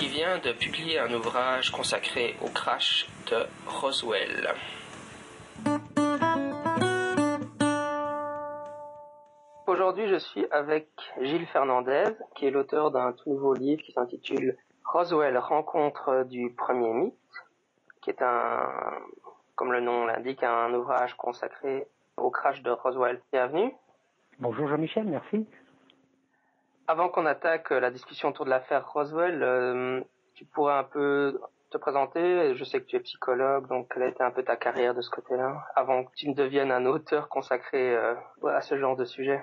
[0.00, 4.48] Qui vient de publier un ouvrage consacré au crash de Roswell.
[9.66, 10.88] Aujourd'hui, je suis avec
[11.20, 16.94] Gilles Fernandez, qui est l'auteur d'un tout nouveau livre qui s'intitule Roswell, rencontre du premier
[16.94, 17.14] mythe,
[18.00, 18.70] qui est un,
[19.54, 23.20] comme le nom l'indique, un ouvrage consacré au crash de Roswell.
[23.34, 23.74] Bienvenue.
[24.38, 25.46] Bonjour Jean-Michel, merci.
[26.90, 30.00] Avant qu'on attaque la discussion autour de l'affaire Roswell, euh,
[30.34, 32.56] tu pourrais un peu te présenter.
[32.56, 35.00] Je sais que tu es psychologue, donc quelle a été un peu ta carrière de
[35.00, 39.04] ce côté-là, avant que tu ne deviennes un auteur consacré euh, à ce genre de
[39.04, 39.40] sujet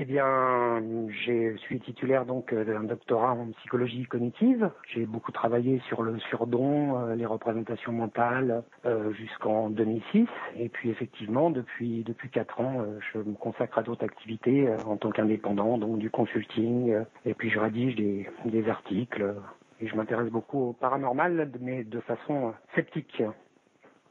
[0.00, 4.70] Eh bien, je suis titulaire donc euh, d'un doctorat en psychologie cognitive.
[4.86, 10.28] J'ai beaucoup travaillé sur le surdon, euh, les représentations mentales euh, jusqu'en 2006.
[10.56, 15.10] Et puis effectivement, depuis depuis quatre ans, je me consacre à d'autres activités en tant
[15.10, 16.94] qu'indépendant, donc du consulting.
[17.26, 19.34] et puis je rédige des, articles.
[19.80, 23.20] et je m'intéresse beaucoup au paranormal, mais de façon sceptique.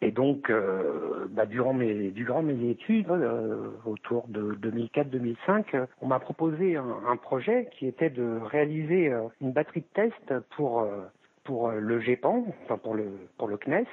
[0.01, 6.07] Et donc, euh, bah, durant mes durant mes études, euh, autour de 2004-2005, euh, on
[6.07, 11.01] m'a proposé un, projet qui était de réaliser euh, une batterie de test pour euh,
[11.43, 13.05] pour le GEPAN, enfin pour le
[13.37, 13.87] pour le CNES,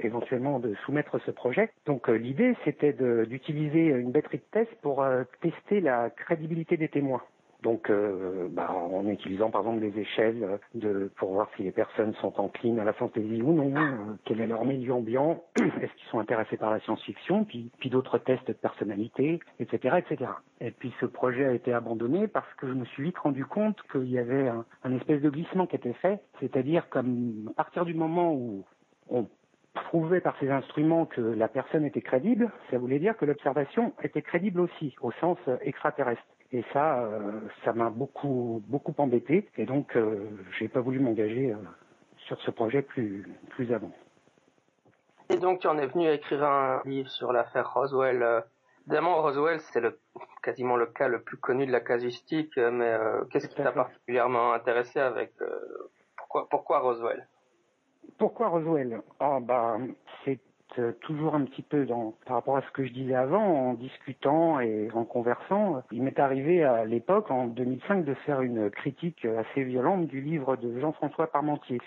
[0.00, 1.70] éventuellement de soumettre ce projet.
[1.84, 2.94] Donc l'idée c'était
[3.26, 5.04] d'utiliser une batterie de test pour
[5.42, 7.22] tester la crédibilité des témoins.
[7.66, 11.72] Donc, euh, bah, en utilisant par exemple des échelles euh, de, pour voir si les
[11.72, 15.92] personnes sont enclines à la fantaisie ou non, euh, quel est leur milieu ambiant, est-ce
[15.94, 20.30] qu'ils sont intéressés par la science-fiction, puis, puis d'autres tests de personnalité, etc., etc.
[20.60, 23.82] Et puis ce projet a été abandonné parce que je me suis vite rendu compte
[23.90, 27.84] qu'il y avait un, un espèce de glissement qui était fait, c'est-à-dire comme à partir
[27.84, 28.64] du moment où
[29.10, 29.26] on
[29.74, 34.22] prouvait par ces instruments que la personne était crédible, ça voulait dire que l'observation était
[34.22, 36.22] crédible aussi, au sens euh, extraterrestre.
[36.56, 39.46] Et ça, euh, ça m'a beaucoup, beaucoup embêté.
[39.58, 41.58] Et donc, euh, j'ai pas voulu m'engager euh,
[42.16, 43.92] sur ce projet plus, plus avant.
[45.28, 48.22] Et donc tu en es venu à écrire un livre sur l'affaire Roswell.
[48.22, 48.40] Euh,
[48.86, 49.98] Évidemment, Roswell, c'est le,
[50.42, 52.96] quasiment le cas le plus connu de la casuistique, mais
[53.30, 55.32] qu'est-ce qui t'a particulièrement intéressé avec...
[56.16, 57.26] pourquoi, pourquoi Roswell?
[58.16, 59.02] Pourquoi Roswell?
[59.18, 59.76] Ah bah,
[60.24, 60.38] c'est
[61.00, 64.88] toujours un petit peu par rapport à ce que je disais avant, en discutant et
[64.92, 65.82] en conversant.
[65.92, 70.56] Il m'est arrivé à l'époque, en 2005, de faire une critique assez violente du livre
[70.56, 71.80] de Jean-François Parmentier,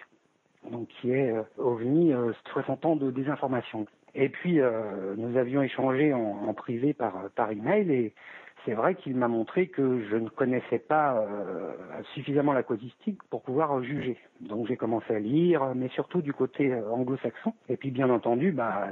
[0.72, 3.86] donc qui est euh, OVNI, euh, 60 ans de désinformation.
[4.16, 8.14] Et puis, euh, nous avions échangé en, en privé par, par email et
[8.70, 11.74] c'est vrai qu'il m'a montré que je ne connaissais pas euh,
[12.14, 14.16] suffisamment la causistique pour pouvoir juger.
[14.42, 17.54] Donc j'ai commencé à lire, mais surtout du côté euh, anglo-saxon.
[17.68, 18.90] Et puis bien entendu, bah,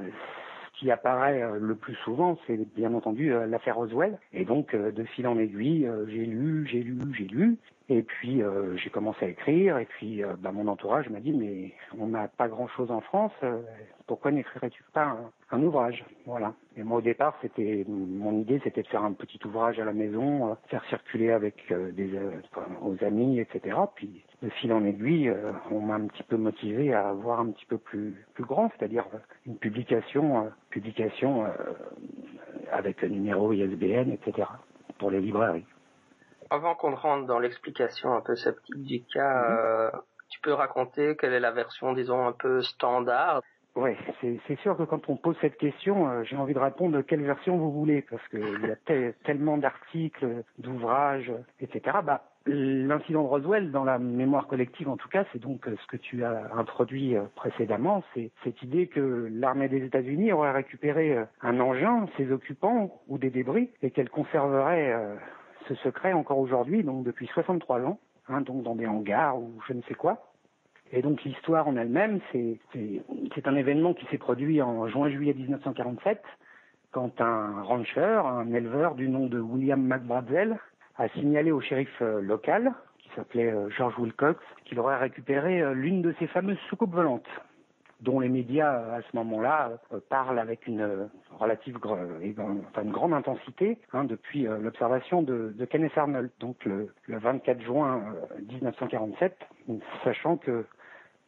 [0.73, 4.17] ce qui apparaît euh, le plus souvent, c'est bien entendu l'affaire Roswell.
[4.33, 7.57] Et donc de fil en aiguille, j'ai lu, j'ai lu, j'ai lu.
[7.89, 9.77] Et puis euh, j'ai commencé à écrire.
[9.77, 13.31] Et puis euh, bah, mon entourage m'a dit mais on n'a pas grand-chose en France.
[13.43, 13.61] euh,
[14.07, 16.03] pourquoi n'écrirais-tu pas un, un ouvrage?
[16.25, 16.53] Voilà.
[16.77, 19.93] Et moi au départ, c'était mon idée, c'était de faire un petit ouvrage à la
[19.93, 22.11] maison, euh, faire circuler avec euh, des
[22.81, 23.77] aux amis, etc.
[23.95, 25.33] Puis de fil en aiguille,
[25.71, 29.05] on m'a un petit peu motivé à voir un petit peu plus plus grand, c'est-à-dire
[29.45, 31.45] une publication, publication
[32.71, 34.47] avec un numéro ISBN, etc.
[34.99, 35.65] pour les librairies.
[36.49, 39.91] Avant qu'on rentre dans l'explication un peu sceptique du cas, euh,
[40.29, 43.41] tu peux raconter quelle est la version, disons, un peu standard?
[43.75, 47.21] Ouais, c'est sûr que quand on pose cette question, euh, j'ai envie de répondre quelle
[47.21, 51.97] version vous voulez, parce qu'il y a te- tellement d'articles, d'ouvrages, etc.
[52.03, 55.97] Bah, L'incident de Roswell, dans la mémoire collective en tout cas, c'est donc ce que
[55.97, 62.07] tu as introduit précédemment, c'est cette idée que l'armée des États-Unis aurait récupéré un engin,
[62.15, 64.95] ses occupants ou des débris, et qu'elle conserverait
[65.75, 67.99] secret encore aujourd'hui, donc depuis 63 ans,
[68.29, 70.31] hein, donc dans des hangars ou je ne sais quoi.
[70.91, 76.21] Et donc l'histoire en elle-même, c'est un événement qui s'est produit en juin-juillet 1947,
[76.91, 80.57] quand un rancher, un éleveur du nom de William McBradzel,
[80.97, 85.73] a signalé au shérif euh, local, qui s'appelait euh, George Wilcox, qu'il aurait récupéré euh,
[85.73, 87.27] l'une de ces fameuses soucoupes volantes
[88.01, 89.71] dont les médias à ce moment-là
[90.09, 91.09] parlent avec une
[91.39, 97.17] relative, enfin une grande intensité hein, depuis l'observation de, de, Kenneth Arnold, donc le, le
[97.17, 98.03] 24 juin
[98.47, 99.35] 1947,
[100.03, 100.65] sachant que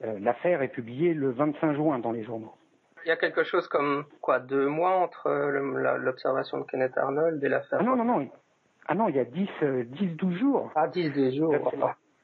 [0.02, 2.54] l'affaire est publiée le 25 juin dans les journaux.
[3.06, 5.30] Il y a quelque chose comme quoi deux mois entre
[5.98, 7.80] l'observation de Kenneth Arnold et l'affaire.
[7.82, 8.30] Ah non non non.
[8.88, 9.48] Ah non, il y a 10
[9.86, 10.72] 10 12 jours.
[10.76, 11.56] Ah 10 12 jours.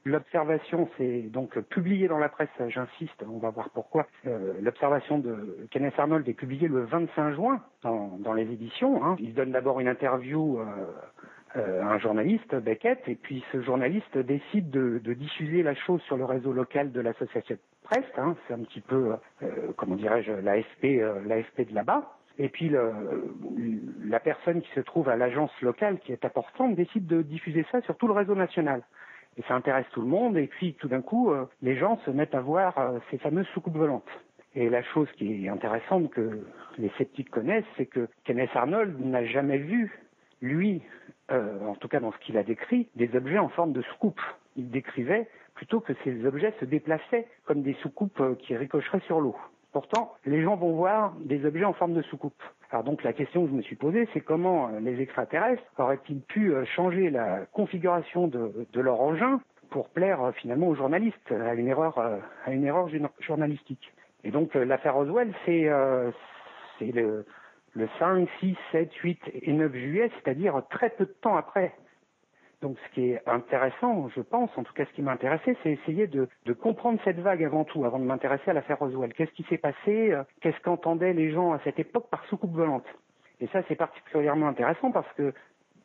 [0.07, 4.05] L'observation, c'est donc publié dans la presse, j'insiste, on va voir pourquoi.
[4.27, 9.03] Euh, l'observation de Kenneth Arnold est publiée le 25 juin dans, les éditions.
[9.03, 9.15] Hein.
[9.17, 10.65] Il donne d'abord une interview euh,
[11.55, 16.25] euh, un journaliste, Beckett, et puis ce journaliste décide de, diffuser la chose sur le
[16.25, 18.05] réseau local de l'association Presse.
[18.17, 19.13] Hein, c'est un petit peu,
[19.75, 22.17] comment dirais-je, l'AFP, l'AFP de là-bas.
[22.37, 22.71] Et puis
[24.03, 27.81] la personne qui se trouve à l'agence locale, qui est importante, décide de diffuser ça
[27.81, 28.81] sur tout le réseau national.
[29.37, 30.37] Et ça intéresse tout le monde.
[30.37, 33.47] Et puis tout d'un coup, euh, les gens se mettent à voir euh, ces fameuses
[33.53, 34.09] soucoupes volantes.
[34.55, 36.45] Et la chose qui est intéressante que
[36.77, 39.99] les sceptiques connaissent, c'est que Kenneth Arnold n'a jamais vu
[40.41, 40.81] lui,
[41.31, 44.21] euh, en tout cas dans ce qu'il a décrit, des objets en forme de soucoupe.
[44.55, 49.35] Il décrivait plutôt que ces objets se déplaçaient comme des soucoupes qui ricocheraient sur l'eau.
[49.75, 52.41] Pourtant, les gens vont voir des objets en forme de soucoupe.
[52.71, 56.21] Alors donc la question que je me suis posée, c'est comment euh, les extraterrestres auraient-ils
[56.21, 59.41] pu changer la configuration de, leur engin
[59.71, 62.87] pour plaire finalement aux journalistes à une erreur, à une erreur
[63.19, 63.91] journalistique?
[64.23, 64.95] Et donc l'affaire
[65.45, 65.69] c'est
[66.79, 67.25] c'est le,
[67.73, 71.73] le 5, 6, 7, 8 et 9 juillet, c'est-à-dire très peu de temps après.
[72.65, 75.73] Donc ce qui est intéressant, je pense, en tout cas ce qui m'a intéressé, c'est
[75.73, 76.27] essayer de,
[76.59, 79.13] comprendre cette vague avant tout, avant de m'intéresser à l'affaire Roswell.
[79.13, 82.87] Qu'est-ce qui s'est passé euh, Qu'est-ce qu'entendaient les gens à cette époque par soucoupe volante?
[83.39, 85.31] Et ça, c'est particulièrement intéressant parce que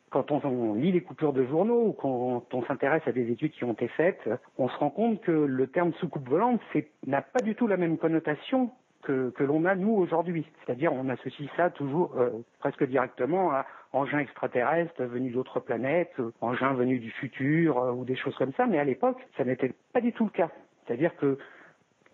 [0.09, 3.51] quand on, on, lit les coupures de journaux ou quand on s'intéresse à des études
[3.51, 6.61] qui ont été faites, on se rend compte que le terme soucoupe volante
[7.05, 10.45] n'a pas du tout la même connotation que, l'on a nous aujourd'hui.
[10.65, 16.31] C'est-à-dire on associe ça toujours euh, presque directement à engins extraterrestres venus d'autres planètes, euh,
[16.41, 19.73] engins venus du futur euh, ou des choses comme ça, mais à l'époque ça n'était
[19.93, 20.49] pas du tout le cas.
[20.85, 21.37] C'est-à-dire que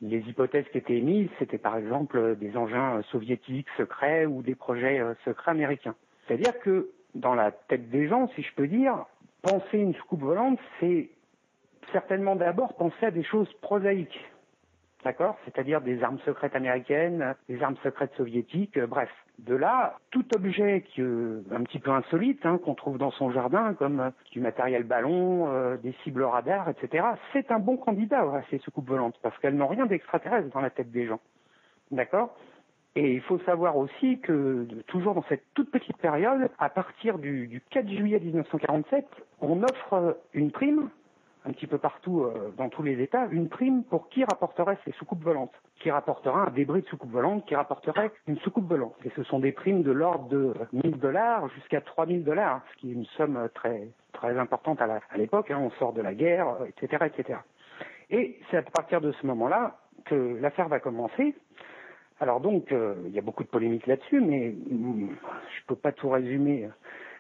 [0.02, 5.02] les hypothèses qui étaient émises, c'était par exemple des engins soviétiques secrets ou des projets
[5.26, 5.96] secrets américains.
[6.28, 9.06] C'est-à-dire que dans la tête des gens, si je peux dire,
[9.42, 11.10] penser une soucoupe volante, c'est
[11.92, 14.20] certainement d'abord penser à des choses prosaïques
[15.04, 15.38] d'accord?
[15.46, 19.10] C'est-à-dire des armes secrètes américaines, des armes secrètes soviétiques, euh, bref.
[19.40, 23.32] De là, tout objet qui, euh, un petit peu insolite hein, qu'on trouve dans son
[23.32, 28.42] jardin, comme euh, du matériel ballon, des cibles radar, etc., c'est un bon candidat à
[28.50, 31.20] ces soucoupes volantes, parce qu'elles n'ont rien d'extraterrestre dans la tête des gens.
[31.92, 32.36] D'accord?
[32.96, 37.48] Et il faut savoir aussi que, toujours dans cette toute petite période, à partir du,
[37.48, 39.06] du 4 juillet 1947,
[39.42, 40.90] on offre une prime
[41.48, 44.92] un petit peu partout euh, dans tous les États, une prime pour qui rapporterait ces
[44.94, 48.96] soucoupes volantes, qui rapportera un débris de soucoupe volante, qui rapporterait une soucoupe volante.
[49.06, 52.90] Et ce sont des primes de l'ordre de 1000 dollars jusqu'à 3000 dollars, ce qui
[52.90, 55.52] est une somme très très importante à l'époque.
[55.52, 57.40] Hein, on sort de la guerre, etc., etc.
[58.10, 61.36] Et c'est à partir de ce moment-là que l'affaire va commencer.
[62.20, 65.10] Alors donc, euh, il y a beaucoup de polémiques là-dessus, mais mm,
[65.56, 66.68] je peux pas tout résumer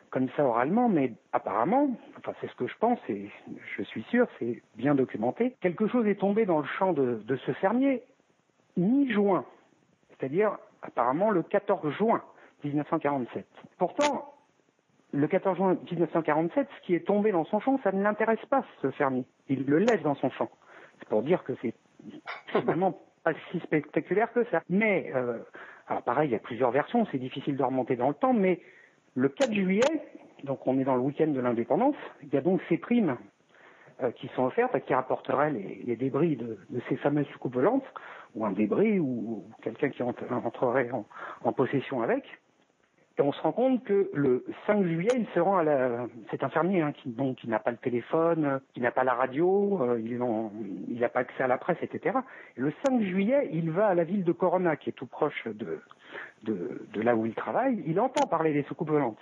[0.09, 3.29] comme ça oralement, mais apparemment, enfin c'est ce que je pense et
[3.77, 7.51] je suis sûr, c'est bien documenté, quelque chose est tombé dans le champ de, ce
[7.53, 8.03] fermier
[8.77, 9.45] mi-juin,
[10.09, 12.21] c'est-à-dire apparemment le 14 juin
[12.63, 13.45] 1947.
[13.77, 14.33] Pourtant,
[15.11, 18.63] le 14 juin 1947, ce qui est tombé dans son champ, ça ne l'intéresse pas,
[18.81, 19.25] ce fermier.
[19.49, 20.49] Il le laisse dans son champ.
[20.99, 21.73] C'est pour dire que c'est
[22.47, 24.61] finalement pas si spectaculaire que ça.
[24.69, 25.39] Mais, euh,
[25.87, 28.61] alors pareil, il y a plusieurs versions, c'est difficile de remonter dans le temps, mais
[29.17, 29.81] le 4 juillet,
[30.43, 33.17] donc on est dans le week-end de l'indépendance, il y a donc ces primes
[34.03, 37.85] euh, qui sont offertes, qui rapporteraient les, débris de, ces fameuses soucoupes volantes,
[38.35, 42.25] ou un débris, ou, quelqu'un qui entrerait en, possession avec.
[43.17, 46.05] Et on se rend compte que le 5 juillet, il se rend à la...
[46.29, 49.99] C'est un fermier hein, qui, n'a pas le téléphone, qui n'a pas la radio, euh,
[49.99, 52.19] il n'a pas accès à la presse, etc.
[52.55, 55.47] Et le 5 juillet, il va à la ville de Corona, qui est tout proche
[55.47, 55.79] de,
[56.43, 57.83] de, de là où il travaille.
[57.85, 59.19] Il entend parler des soucoupes volantes.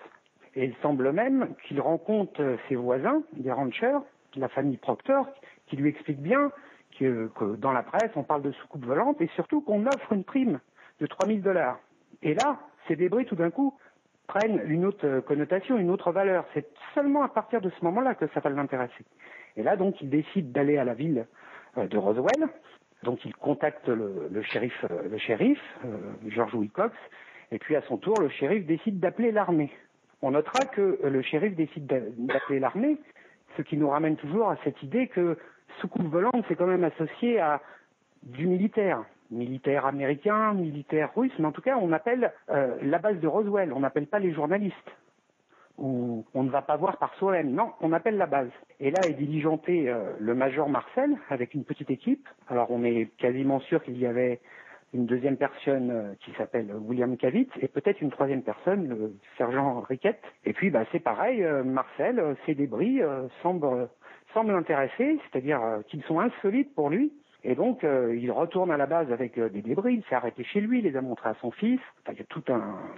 [0.56, 4.00] Et il semble même qu'il rencontre ses voisins, des ranchers,
[4.36, 5.28] la famille Proctor,
[5.68, 6.52] qui lui explique bien
[6.98, 10.24] que, que dans la presse, on parle de soucoupe volante et surtout qu'on offre une
[10.24, 10.60] prime
[11.00, 11.80] de 3000 dollars.
[12.24, 13.78] Et là, ces débris, tout d'un coup,
[14.28, 16.46] prennent une autre connotation, une autre valeur.
[16.54, 19.06] C'est seulement à partir de ce moment-là que ça va l'intéresser.
[19.58, 21.28] Et là, donc, il décide d'aller à la ville
[21.78, 22.50] euh, de Roswell.
[23.06, 25.98] Donc, il contacte le, shérif, euh, le shérif euh,
[26.28, 26.96] George Wilcox,
[27.52, 29.72] et puis à son tour, le shérif décide d'appeler l'armée.
[30.22, 32.98] On notera que le shérif décide d'appeler l'armée,
[33.58, 35.38] ce qui nous ramène toujours à cette idée que
[35.80, 37.62] soucoupe volante, c'est quand même associé à
[38.24, 43.20] du militaire militaire américain, militaire russe, mais en tout cas, on appelle euh, la base
[43.20, 44.76] de Roswell, on n'appelle pas les journalistes.
[45.78, 47.52] Ou on ne va pas voir par soi-même.
[47.52, 48.50] Non, on appelle la base.
[48.80, 52.28] Et là est diligenté euh, le major Marcel avec une petite équipe.
[52.48, 54.40] Alors on est quasiment sûr qu'il y avait
[54.96, 59.82] une deuxième personne euh, qui s'appelle William Cavitz et peut-être une troisième personne, le sergent
[59.82, 60.24] Riquette.
[60.46, 63.02] Et puis bah, c'est pareil, euh, Marcel, euh, ces débris
[63.44, 63.90] semblent,
[64.34, 67.12] semblent l'intéresser, c'est-à-dire qu'ils sont insolites pour lui.
[67.48, 70.44] Et donc, euh, il retourne à la base avec euh, des débris, il s'est arrêté
[70.44, 71.80] chez lui, il les a montrés à son fils.
[72.02, 72.26] Enfin, il y a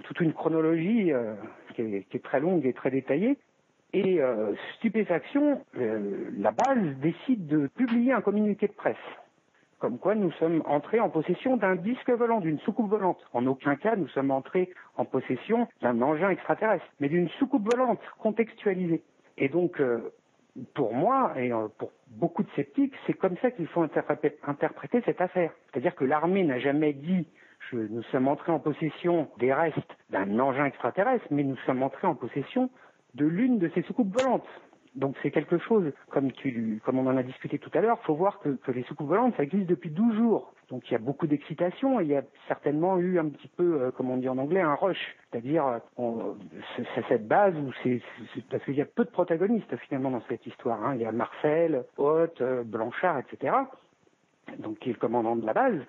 [0.03, 1.33] toute une chronologie euh,
[1.75, 3.37] qui, est, qui, est, très longue et très détaillée.
[3.93, 4.19] Et
[4.75, 8.97] stupéfaction, la base décide de publier un communiqué de presse.
[9.79, 13.17] Comme quoi nous sommes entrés en possession d'un disque volant, d'une soucoupe volante.
[13.31, 17.99] En aucun cas nous sommes entrés en possession d'un engin extraterrestre, mais d'une soucoupe volante
[18.19, 19.03] contextualisée.
[19.37, 19.81] Et donc,
[20.73, 25.21] pour moi et euh, pour beaucoup de sceptiques, c'est comme ça qu'il faut interpréter, cette
[25.21, 25.51] affaire.
[25.71, 27.27] C'est-à-dire que l'armée n'a jamais dit
[27.71, 32.07] je, nous sommes entrés en possession des restes d'un engin extraterrestre, mais nous sommes entrés
[32.07, 32.69] en possession
[33.15, 34.47] de l'une de ces soucoupes volantes.
[34.95, 38.05] Donc c'est quelque chose, comme, tu, comme on en a discuté tout à l'heure, il
[38.05, 40.53] faut voir que, que, les soucoupes volantes, ça existe depuis 12 jours.
[40.69, 43.81] Donc il y a beaucoup d'excitation et il y a certainement eu un petit peu,
[43.81, 45.15] euh, comme on dit en anglais, un rush.
[45.31, 46.33] C'est-à-dire, euh,
[46.75, 48.01] c'est cette base où c'est...
[48.50, 50.83] Parce qu'il y a peu de protagonistes finalement dans cette histoire.
[50.83, 50.95] Hein.
[50.95, 53.55] Il y a Marcel, Haute, euh, Blanchard, etc.
[54.59, 55.79] Donc qui est le commandant de la base.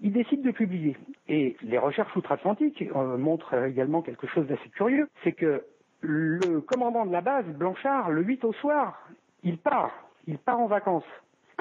[0.00, 0.96] Il décide de publier.
[1.28, 5.62] Et les recherches outre-Atlantique montrent également quelque chose d'assez curieux, c'est que
[6.00, 9.06] le commandant de la base, Blanchard, le 8 au soir,
[9.42, 9.92] il part.
[10.26, 11.04] Il part en vacances.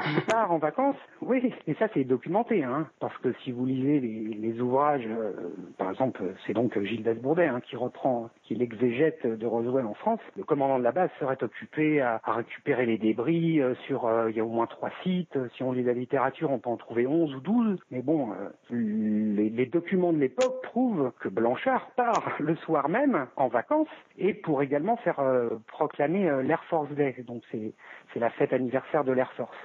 [0.07, 3.99] Il part en vacances, oui, et ça c'est documenté, hein, parce que si vous lisez
[3.99, 5.31] les, ouvrages, euh,
[5.77, 10.19] par exemple, c'est donc Gilles Desbourdet hein, qui reprend, qui l'exégète de Roswell en France,
[10.37, 14.37] le commandant de la base serait occupé à, récupérer les débris euh, sur, euh, il
[14.37, 17.07] y a au moins trois sites, si on lit la littérature on peut en trouver
[17.07, 18.29] 11 ou 12, mais bon,
[18.69, 23.87] les, documents de l'époque prouvent que Blanchard part le soir même en vacances
[24.17, 25.21] et pour également faire
[25.67, 29.55] proclamer l'Air Force Day, donc c'est la fête anniversaire de l'Air Force.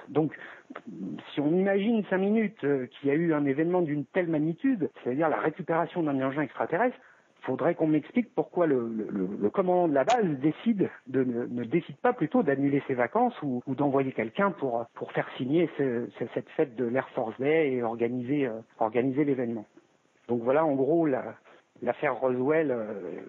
[1.32, 4.90] Si on imagine cinq minutes euh, qu'il y a eu un événement d'une telle magnitude,
[5.02, 6.96] c'est-à-dire la récupération d'un engin extraterrestre,
[7.42, 12.42] faudrait qu'on m'explique pourquoi le, commandant de la base décide de ne, décide pas plutôt
[12.42, 17.08] d'annuler ses vacances ou, d'envoyer quelqu'un pour faire signer ce, ce, cette fête de l'Air
[17.10, 19.66] Force Day et organiser euh, l'événement.
[20.28, 21.06] Donc voilà en gros
[21.82, 23.20] l'affaire Roswell, euh,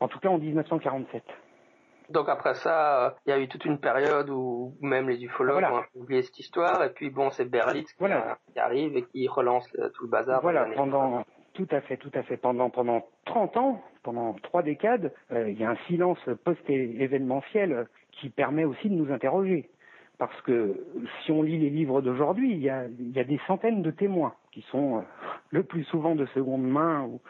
[0.00, 1.22] en tout cas en 1947.
[2.10, 5.74] Donc après ça, il y a eu toute une période où même les ufologues voilà.
[5.94, 8.38] ont oublié cette histoire, et puis bon, c'est Berlitz qui, voilà.
[8.52, 10.42] qui, arrive et qui relance le, tout le bazar.
[10.42, 12.36] Voilà, pendant tout à fait, tout à fait.
[12.36, 18.28] Pendant pendant 30 ans, pendant trois décades, euh, il y a un silence post-événementiel qui
[18.28, 19.70] permet aussi de nous interroger.
[20.18, 20.84] Parce que
[21.24, 24.34] si on lit les livres d'aujourd'hui, il y a, y a des centaines de témoins
[24.52, 25.00] qui sont euh,
[25.50, 27.02] le plus souvent de seconde main.
[27.02, 27.20] Ou...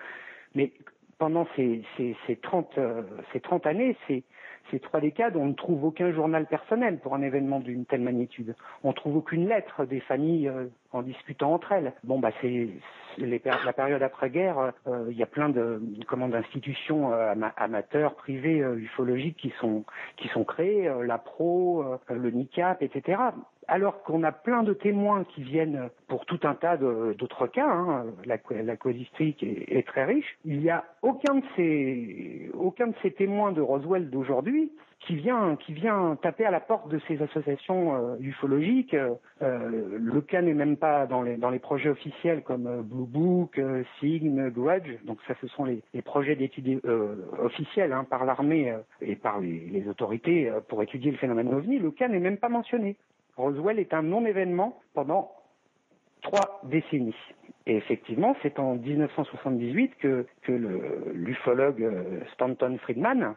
[0.55, 0.73] Mais
[1.19, 3.03] pendant ces, ces, ces, 30, euh,
[3.33, 4.25] ces 30 années, ces,
[4.71, 8.55] ces trois décades, on ne trouve aucun journal personnel pour un événement d'une telle magnitude.
[8.83, 11.93] On ne trouve aucune lettre des familles euh, en discutant entre elles.
[12.05, 12.69] Bon, bah c'est
[13.19, 14.73] la période après-guerre.
[14.87, 19.85] Euh, il y a plein de comment d'institutions euh, amateurs, privées, euh, ufologiques qui sont
[20.17, 23.19] qui sont créées, euh, la Pro, le NICAP, etc
[23.69, 28.07] alors qu'on a plein de témoins qui viennent pour tout un tas d'autres cas, hein,
[28.25, 34.71] la, est, très riche, il n'y a aucun de ces témoins de Roswell d'aujourd'hui
[35.07, 38.95] qui vient taper à la porte de ces associations euh, ufologiques.
[38.95, 39.19] Euh,
[39.99, 43.61] le cas n'est même pas dans les projets officiels comme euh, Blue Book,
[44.01, 44.89] Sign, Grudge.
[45.05, 46.81] Donc ça, ce sont les, les projets d'études
[47.39, 51.79] officiels hein, par l'armée et par les, les autorités pour étudier le phénomène ovni.
[51.79, 52.97] Le cas n'est même pas mentionné.
[53.37, 55.33] Roswell est un non-événement pendant
[56.23, 57.17] trois décennies.
[57.67, 60.27] Et effectivement, c'est en 1978 que,
[61.15, 61.91] l'ufologue
[62.33, 63.35] Stanton Friedman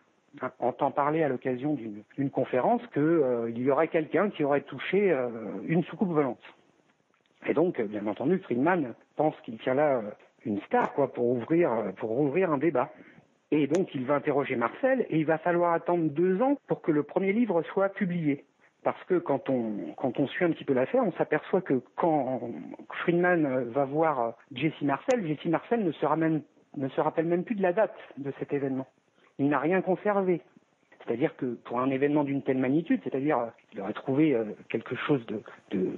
[0.60, 1.78] entend parler à l'occasion
[2.18, 5.30] d'une conférence qu'il euh, y aurait quelqu'un qui aurait touché euh,
[5.66, 6.42] une soucoupe volante.
[7.48, 10.02] Et donc, bien entendu, Friedman pense qu'il tient là euh,
[10.46, 12.92] une star quoi, pour, ouvrir, pour ouvrir un débat.
[13.52, 16.92] Et donc, il va interroger Marcel et il va falloir attendre deux ans pour que
[16.92, 18.44] le premier livre soit publié
[18.88, 22.40] parce que quand on, quand on suit un petit peu l'affaire, on s'aperçoit que quand
[23.02, 27.98] Friedman va voir Jesse Marcel, Jesse Marcel ne se, rappelle même plus de la date
[28.18, 28.88] de cet événement.
[29.40, 30.40] Il n'a rien conservé.
[31.04, 35.26] C'est-à-dire que pour un événement d'une telle magnitude, c'est-à-dire qu'il aurait trouvé euh, quelque chose
[35.26, 35.42] de,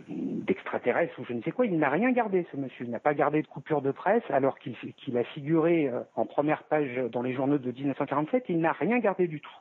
[0.07, 2.85] d'extraterrestre ou je ne sais quoi, il n'a rien gardé ce monsieur.
[2.85, 6.25] Il n'a pas gardé de coupure de presse alors qu'il, qu'il a figuré euh, en
[6.25, 8.45] première page dans les journaux de 1947.
[8.49, 9.57] Il n'a rien gardé du tout.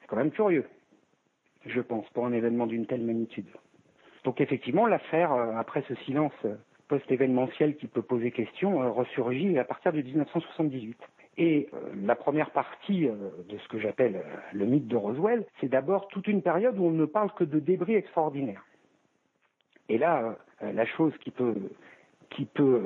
[0.00, 0.64] C'est quand même curieux
[1.66, 3.46] je pense, pour un événement d'une telle magnitude.
[4.24, 6.54] Donc effectivement, l'affaire, euh, après ce silence euh,
[6.88, 10.96] post-événementiel qui peut poser question, euh, ressurgit à partir de 1978.
[11.38, 11.70] Et
[12.04, 16.42] la première partie de ce que j'appelle le mythe de Roswell, c'est d'abord toute une
[16.42, 18.66] période où on ne parle que de débris extraordinaires.
[19.88, 21.54] Et là, la chose qui peut,
[22.28, 22.82] qui peut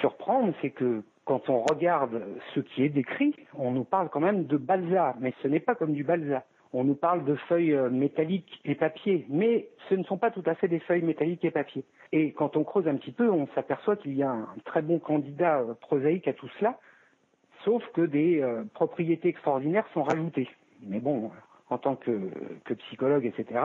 [0.00, 2.22] surprendre, c'est que quand on regarde
[2.54, 5.74] ce qui est décrit, on nous parle quand même de balsa, mais ce n'est pas
[5.74, 10.04] comme du balsa on nous parle de feuilles euh, métalliques et papier, mais ce ne
[10.04, 11.84] sont pas tout à fait des feuilles métalliques et papier.
[12.12, 14.98] Et quand on creuse un petit peu, on s'aperçoit qu'il y a un très bon
[14.98, 16.78] candidat euh, prosaïque à tout cela,
[17.64, 20.48] sauf que des euh, propriétés extraordinaires sont rajoutées.
[20.86, 21.30] Mais bon,
[21.68, 22.30] en tant que,
[22.78, 23.60] psychologue, etc.,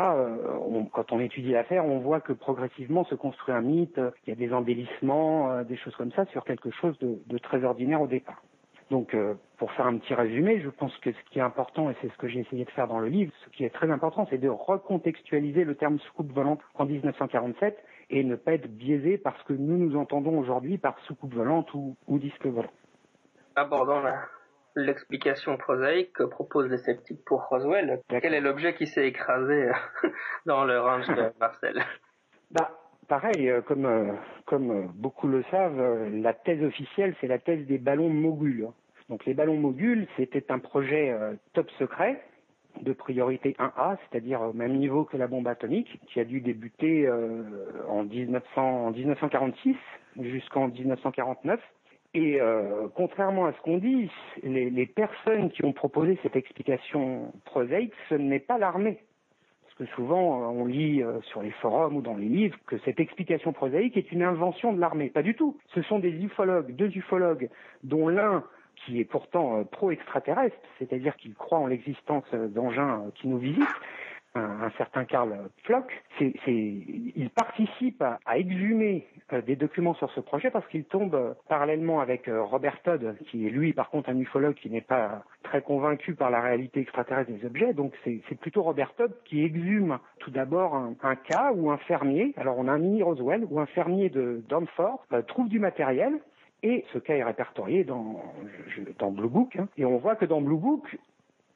[0.92, 4.36] quand on étudie l'affaire, on voit que progressivement se construit un mythe, il y a
[4.36, 8.44] des embellissements, des choses comme ça sur quelque chose de très ordinaire au départ.
[8.92, 11.96] Donc, euh, pour faire un petit résumé, je pense que ce qui est important, et
[12.01, 14.27] c'est ce que j'ai essayé de faire dans le livre, ce qui est très important,
[14.30, 17.77] c'est de recontextualiser le terme soucoupe volante en 1947
[18.12, 21.74] et ne pas être biaisé par ce que nous nous entendons aujourd'hui par soucoupe volante
[21.74, 22.70] ou, disque volant.
[23.56, 24.04] Abordons
[24.75, 28.01] l'explication prosaïque que proposent les sceptiques pour Roswell.
[28.10, 29.72] Quel est l'objet qui s'est écrasé
[30.46, 31.82] dans le range de Marcel?
[32.51, 32.72] Bah,
[33.08, 34.12] Pareil, euh, comme, euh,
[34.54, 38.68] euh, beaucoup le savent, la thèse officielle, c'est la thèse des ballons mogules.
[39.10, 41.16] Donc les ballons mogules, c'était un projet
[41.54, 42.20] top secret
[42.82, 47.08] de priorité 1A, c'est-à-dire au même niveau que la bombe atomique, qui a dû débuter
[47.88, 49.76] en, 1900, en 1946
[50.22, 51.60] jusqu'en 1949.
[52.16, 52.40] Et
[52.96, 54.10] contrairement à ce qu'on dit,
[54.42, 58.98] les, les, personnes qui ont proposé cette explication prosaïque, ce n'est pas l'armée.
[59.77, 63.00] Que souvent, euh, on lit euh, sur les forums ou dans les livres que cette
[63.00, 65.09] explication prosaïque est une invention de l'armée.
[65.09, 65.57] Pas du tout.
[65.74, 67.50] Ce sont des ufologues, deux ufologues,
[67.83, 68.44] dont l'un
[68.85, 73.68] qui est pourtant euh, pro-extraterrestre, c'est-à-dire qu'il croit en l'existence d'engins qui nous visitent,
[74.36, 80.68] un, certain Karl Flock, il participe à, exhumer euh, des documents sur ce projet parce
[80.68, 84.56] qu'il tombe euh, parallèlement avec euh, Robert Todd, qui est lui par contre un ufologue
[84.56, 87.74] qui n'est pas très convaincu par la réalité extraterrestre des objets.
[87.74, 92.58] Donc c'est plutôt Robert Todd qui exhume tout d'abord un, cas où un fermier, alors
[92.58, 96.20] on a un mini Roswell, où un fermier de Danford trouve du matériel
[96.64, 98.22] et ce cas est répertorié dans,
[99.00, 99.56] dans Blue Book.
[99.56, 99.68] Hein.
[99.78, 100.98] et on voit que dans Blue Book,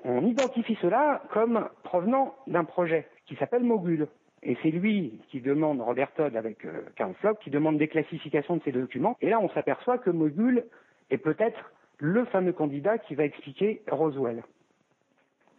[0.04, 4.08] on identifie cela comme provenant d'un projet qui s'appelle Mogul.
[4.42, 8.56] Et c'est lui qui demande, Robert Todd avec euh, Karl Flock, qui demande des classifications
[8.56, 9.18] de ces documents.
[9.22, 10.64] Et là, on s'aperçoit que Mogul
[11.10, 14.44] est peut-être le fameux candidat qui va expliquer Roswell.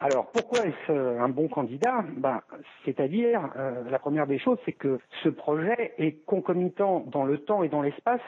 [0.03, 2.03] Alors, pourquoi est-ce un bon candidat?
[2.17, 2.41] Ben,
[2.87, 7.63] C'est-à-dire, euh, la première des choses, c'est que ce projet est concomitant dans le temps
[7.63, 8.23] et dans l'espace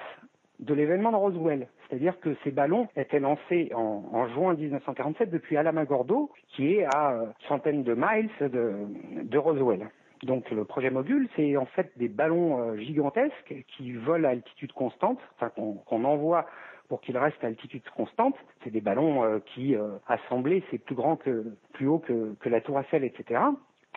[0.60, 1.68] de l'événement de Roswell.
[1.92, 7.26] C'est-à-dire que ces ballons étaient lancés en, juin 1947 depuis Alamogordo, qui est à euh,
[7.46, 9.90] centaines de miles de, Roswell.
[10.22, 14.72] Donc le projet Mogul, c'est en fait des ballons euh, gigantesques qui volent à altitude
[14.72, 16.46] constante, enfin qu'on envoie
[16.88, 18.36] pour qu'ils restent à altitude constante.
[18.64, 19.76] C'est des ballons euh, qui,
[20.06, 23.38] assemblés, c'est plus grand que, plus haut que, la Tour Eiffel, etc.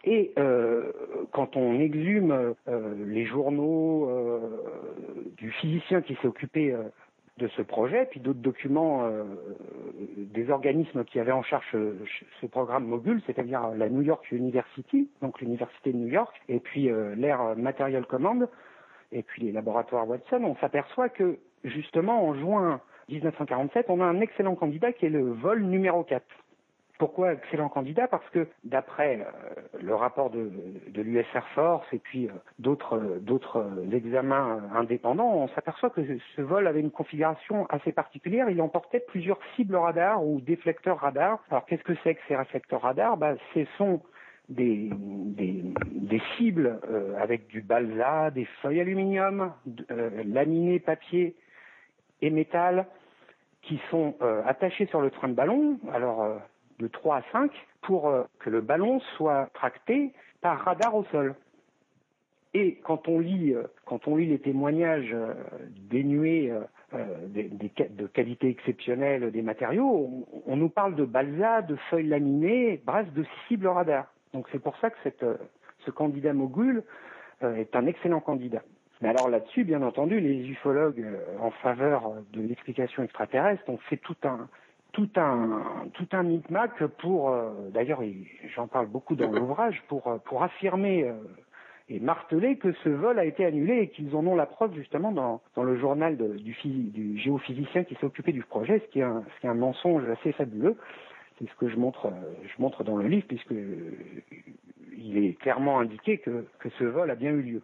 [0.03, 0.33] Et
[1.31, 4.07] quand on exhume les journaux
[5.37, 6.75] du physicien qui s'est occupé
[7.37, 9.09] de ce projet, puis d'autres documents
[10.15, 15.41] des organismes qui avaient en charge ce, programme Mogul, c'est-à-dire la New York University, donc
[15.41, 18.47] l'université de New York, et puis l'Air Material Command,
[19.11, 24.21] et puis les laboratoires Watson, on s'aperçoit que justement en juin 1947, on a un
[24.21, 26.23] excellent candidat qui est le vol numéro 4.
[26.97, 28.07] Pourquoi excellent candidat?
[28.07, 30.49] Parce que d'après euh, le rapport de,
[30.87, 36.01] de l'US Air Force et puis euh, d'autres d'autres examens indépendants, on s'aperçoit que
[36.35, 38.49] ce vol avait une configuration assez particulière.
[38.49, 41.43] Il emportait plusieurs cibles radars ou déflecteurs radars.
[41.51, 43.17] Alors qu'est-ce que c'est que ces réflecteurs radars?
[43.17, 44.01] Ben, Ce sont
[44.47, 49.51] des, des, cibles euh, avec du balsa, des feuilles aluminium,
[49.89, 51.35] laminées papier
[52.21, 52.85] et métal
[53.63, 54.13] qui sont
[54.45, 55.79] attachées sur le train de ballon.
[55.91, 56.39] Alors
[56.79, 61.35] de 3 à 5 pour euh, que le ballon soit tracté par radar au sol.
[62.53, 65.33] Et quand on lit, euh, quand on lit les témoignages euh,
[65.89, 66.51] dénués
[66.93, 73.25] de qualité exceptionnelle des matériaux, on, nous parle de balsa, de feuilles laminées, bref, de
[73.47, 74.05] cibles radar.
[74.33, 74.97] Donc c'est pour ça que
[75.79, 76.83] ce candidat mogul
[77.41, 78.61] est un excellent candidat.
[79.01, 81.05] Mais alors là-dessus, bien entendu, les ufologues
[81.41, 84.47] en faveur de l'explication extraterrestre ont fait tout un
[84.95, 87.31] tout un tout un micmac pour
[87.73, 88.01] d'ailleurs
[88.55, 91.11] j'en parle beaucoup dans l'ouvrage pour pour affirmer
[91.89, 95.11] et marteler que ce vol a été annulé et qu'ils en ont la preuve justement
[95.11, 99.03] dans, dans le journal du, du, géophysicien qui s'est occupé du projet, ce qui, est
[99.03, 100.77] un, ce qui est un mensonge assez fabuleux.
[101.37, 102.11] C'est ce que je montre,
[102.43, 103.53] je montre dans le livre, puisque
[104.97, 107.61] il est clairement indiqué que, que ce vol a bien eu lieu.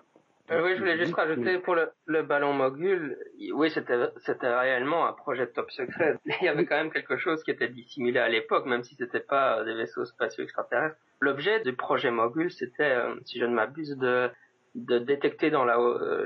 [0.50, 3.18] Euh, oui, je voulais juste rajouter pour le, le ballon mogul,
[3.54, 6.16] oui, c'était c'était réellement un projet de top secret.
[6.42, 9.20] Il y avait quand même quelque chose qui était dissimulé à l'époque, même si c'était
[9.20, 10.98] pas des vaisseaux spatiaux extraterrestres.
[11.20, 14.30] L'objet du projet mogul, c'était, euh, si je ne m'abuse, de
[14.74, 16.26] de détecter dans la euh,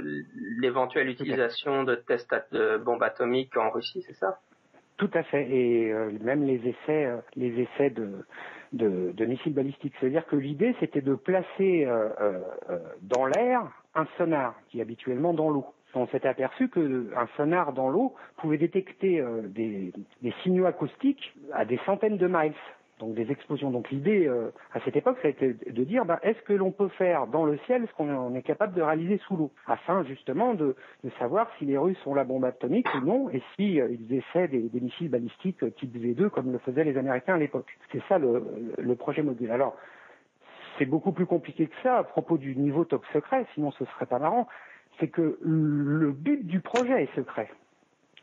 [0.60, 4.39] l'éventuelle utilisation de tests de bombes atomiques en Russie, c'est ça?
[4.97, 8.23] Tout à fait, et même les essais, les essais de
[8.75, 9.93] de, missiles balistiques.
[9.99, 13.63] C'est-à-dire que l'idée, c'était de placer euh, euh, dans l'air
[13.95, 15.65] un sonar qui est habituellement dans l'eau.
[15.97, 19.93] On s'était aperçu qu'un sonar dans l'eau pouvait détecter euh, des
[20.43, 22.53] signaux acoustiques à des centaines de miles
[22.99, 23.71] donc des explosions.
[23.71, 26.71] Donc l'idée euh, à cette époque, ça a été de dire, ben, est-ce que l'on
[26.71, 30.53] peut faire dans le ciel ce qu'on est capable de réaliser sous l'eau, afin justement
[30.53, 30.75] de,
[31.19, 34.47] savoir si les Russes ont la bombe atomique ou non, et si euh, ils essaient
[34.47, 37.77] des, missiles balistiques type V2 comme le faisaient les Américains à l'époque.
[37.91, 38.43] C'est ça le,
[38.77, 39.51] le projet module.
[39.51, 39.75] Alors
[40.77, 44.05] c'est beaucoup plus compliqué que ça à propos du niveau top secret, sinon ce serait
[44.05, 44.47] pas marrant.
[44.99, 47.49] C'est que le but du projet est secret.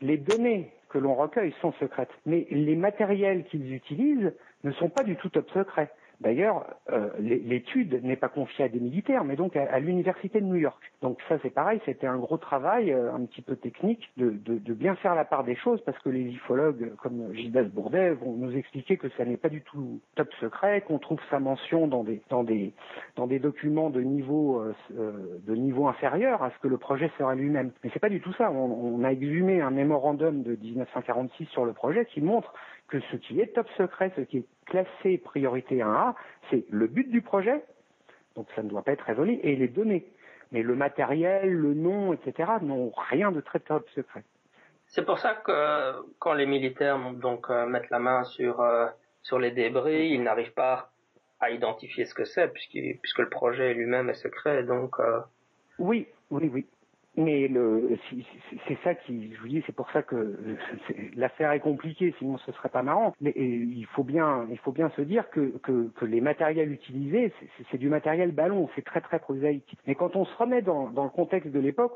[0.01, 4.33] Les données que l'on recueille sont secrètes, mais les matériels qu'ils utilisent
[4.63, 5.91] ne sont pas du tout top secrets.
[6.23, 10.55] D'ailleurs, euh, l'étude n'est pas confiée à des militaires, mais donc à, l'université de New
[10.55, 10.81] York.
[11.01, 14.31] Donc ça, c'est pareil, c'était un gros travail, euh, un petit peu technique, de,
[14.73, 18.55] bien faire la part des choses, parce que les ufologues, comme Gildas Bourdet, vont nous
[18.55, 23.39] expliquer que ça n'est pas du tout top secret, qu'on trouve sa mention dans des
[23.39, 25.11] documents de niveau euh,
[25.45, 27.71] de niveau inférieur à ce que le projet sera lui-même.
[27.83, 28.49] Mais c'est pas du tout ça.
[28.49, 32.53] On a exhumé un mémorandum de 1946 sur le projet qui montre
[32.87, 36.15] que ce qui est top secret, ce qui est classé priorité 1A,
[36.49, 37.63] c'est le but du projet,
[38.35, 40.05] donc ça ne doit pas être révélé, et les données.
[40.51, 44.23] Mais le matériel, le nom, etc., n'ont rien de très top secret.
[44.87, 48.87] C'est pour ça que quand les militaires donc euh, mettent la main sur euh,
[49.23, 50.91] sur les débris, ils n'arrivent pas
[51.39, 54.63] à identifier ce que c'est puisque le projet lui-même est secret.
[54.63, 55.21] Donc euh...
[55.79, 56.67] oui, oui, oui.
[57.15, 57.97] Mais le,
[58.67, 60.35] c'est ça qui, je vous dis, c'est pour ça que
[61.15, 63.13] l'affaire est compliquée, sinon ce serait pas marrant.
[63.21, 67.31] Mais il faut bien, il faut bien se dire que, que, que les matériels utilisés,
[67.69, 69.75] c'est du matériel ballon, c'est très très prosaïque.
[69.85, 71.93] Mais quand on se remet dans, dans le contexte de l'époque,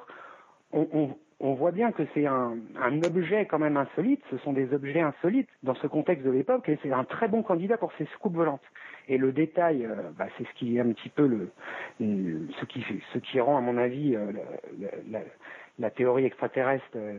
[0.72, 4.54] on, on, on voit bien que c'est un, un, objet quand même insolite, ce sont
[4.54, 7.92] des objets insolites dans ce contexte de l'époque, et c'est un très bon candidat pour
[7.98, 8.64] ces scoops volantes.
[9.08, 11.52] Et le détail, euh, bah, c'est ce qui est un petit peu le,
[12.00, 14.32] ce qui ce qui rend à mon avis euh,
[14.80, 15.26] la, la,
[15.78, 17.18] la, théorie extraterrestre euh,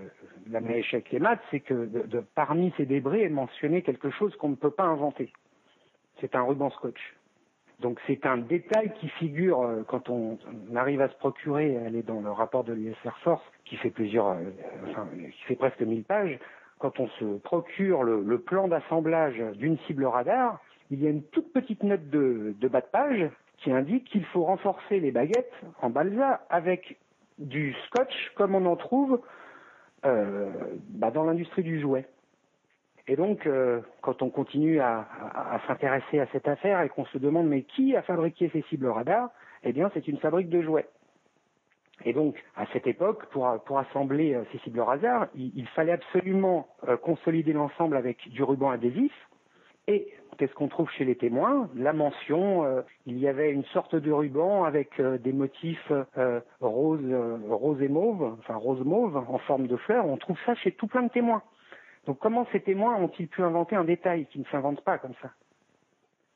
[0.50, 4.34] la avec les maths, c'est que de, de, parmi ces débris est mentionné quelque chose
[4.36, 5.32] qu'on ne peut pas inventer.
[6.20, 7.17] C'est un ruban scotch.
[7.80, 10.38] Donc c'est un détail qui figure euh, quand on,
[10.74, 13.90] arrive à se procurer, elle est dans le rapport de l'US Air Force qui fait
[13.90, 14.42] plusieurs, euh,
[14.90, 16.38] enfin qui fait presque 1000 pages.
[16.78, 20.60] Quand on se procure le, plan d'assemblage d'une cible radar,
[20.90, 24.24] il y a une toute petite note de, de bas de page qui indique qu'il
[24.26, 26.96] faut renforcer les baguettes en balsa avec
[27.38, 29.20] du scotch comme on en trouve
[30.04, 30.50] euh,
[30.90, 32.06] bah dans l'industrie du jouet.
[33.08, 35.08] Et donc, euh, quand on continue à,
[35.66, 39.30] s'intéresser à cette affaire et qu'on se demande mais qui a fabriqué ces cibles radars,
[39.64, 40.86] eh bien, c'est une fabrique de jouets.
[42.04, 46.98] Et donc, à cette époque, pour, assembler euh, ces cibles radars, il, fallait absolument euh,
[46.98, 49.12] consolider l'ensemble avec du ruban adhésif.
[49.86, 51.70] Et qu'est-ce qu'on trouve chez les témoins?
[51.74, 55.90] La mention, il y avait une sorte de ruban avec des motifs
[56.60, 57.00] rose,
[57.48, 60.06] rose et mauve, enfin rose mauve en forme de fleurs.
[60.06, 61.42] On trouve ça chez tout plein de témoins.
[62.06, 65.30] Donc comment ces témoins ont-ils pu inventer un détail qui ne s'invente pas comme ça?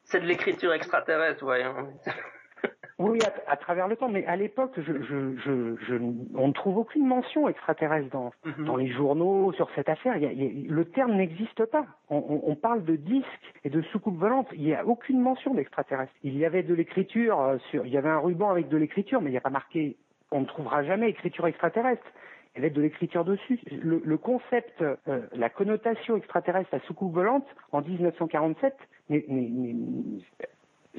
[0.04, 1.88] C'est de l'écriture extraterrestre, voyons.
[2.98, 5.94] oui, à, à, travers le temps, mais à l'époque, je, je, je, je,
[6.34, 8.64] on ne trouve aucune mention extraterrestre dans, mm -hmm.
[8.64, 10.16] dans les journaux sur cette affaire.
[10.16, 11.86] Il y a, il y a, le terme n'existe pas.
[12.10, 14.48] On, on, on, parle de disques et de soucoupes volantes.
[14.52, 16.14] Il n'y a aucune mention d'extraterrestre.
[16.22, 17.36] Il y avait de l'écriture
[17.70, 19.96] sur, il y avait un ruban avec de l'écriture, mais il n'y a pas marqué.
[20.30, 22.08] On ne trouvera jamais écriture extraterrestre
[22.56, 23.60] y avait de l'écriture dessus.
[23.70, 24.96] Le, le concept, euh,
[25.32, 28.74] la connotation extraterrestre à soucoupe volante en 1947,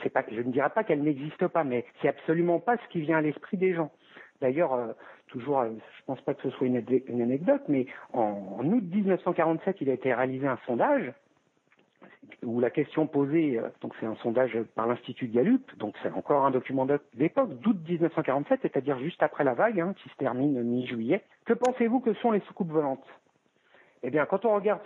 [0.02, 3.02] c'est pas, je ne dirais pas qu'elle n'existe pas, mais c'est absolument pas ce qui
[3.02, 3.92] vient à l'esprit des gens.
[4.42, 4.94] D'ailleurs, euh,
[5.28, 8.84] toujours, euh, je pense pas que ce soit une, une anecdote, mais en, en, août
[8.84, 11.14] 1947, il a été réalisé un sondage
[12.44, 16.46] où la question posée, euh, donc c'est un sondage par l'Institut Gallup, donc c'est encore
[16.46, 21.24] un document d'époque, d'août 1947, c'est-à-dire juste après la vague, hein, qui se termine mi-juillet.
[21.46, 23.06] Que pensez-vous que sont les soucoupes volantes?
[24.04, 24.82] Eh bien, quand on regarde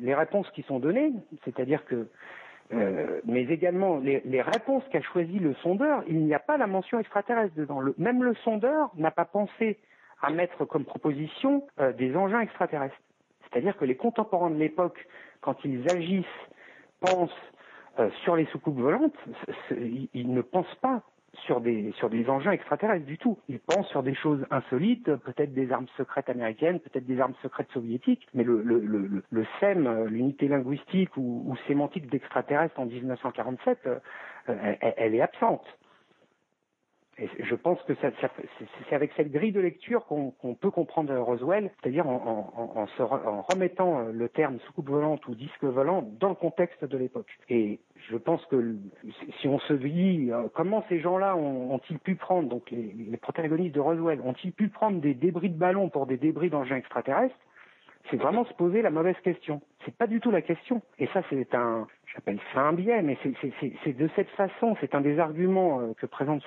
[0.00, 1.12] les réponses qui sont données,
[1.44, 2.08] c'est-à-dire que
[2.72, 6.98] euh, mais également les, réponses qu'a choisies le sondeur, il n'y a pas la mention
[6.98, 7.80] extraterrestre dedans.
[7.80, 9.78] Le, même le sondeur n'a pas pensé
[10.22, 12.96] à mettre comme proposition euh, des engins extraterrestres.
[13.42, 15.06] C'est-à-dire que les contemporains de l'époque,
[15.42, 16.24] quand ils agissent,
[17.02, 17.30] pensent
[17.98, 19.16] euh, sur les soucoupes volantes,
[20.14, 21.02] ils ne pensent pas
[21.46, 23.38] sur des sur des engins extraterrestres du tout.
[23.48, 27.70] Ils pensent sur des choses insolites, peut-être des armes secrètes américaines, peut-être des armes secrètes
[27.72, 33.98] soviétiques, mais le le SEM, l'unité linguistique ou, sémantique d'extraterrestres en 1947, euh,
[34.46, 35.64] elle, est absente.
[37.18, 38.10] Et je pense que ça,
[38.88, 42.86] c'est avec cette grille de lecture qu'on peut comprendre Roswell, c'est-à-dire en,
[43.50, 47.30] remettant euh, le terme soucoupe volante ou disque volant dans le contexte de l'époque.
[47.50, 48.76] Et je pense que
[49.40, 53.74] si on se dit euh, comment ces gens-là ont-ils pu prendre, donc les, les protagonistes
[53.74, 57.36] de Roswell, ont-ils pu prendre des débris de ballons pour des débris d'engins extraterrestres
[58.10, 59.60] c'est vraiment se poser la mauvaise question.
[59.84, 60.82] C'est pas du tout la question.
[60.98, 65.00] Et ça, c'est un, j'appelle ça un biais, mais c'est de cette façon, c'est un
[65.00, 66.42] des arguments euh, que présente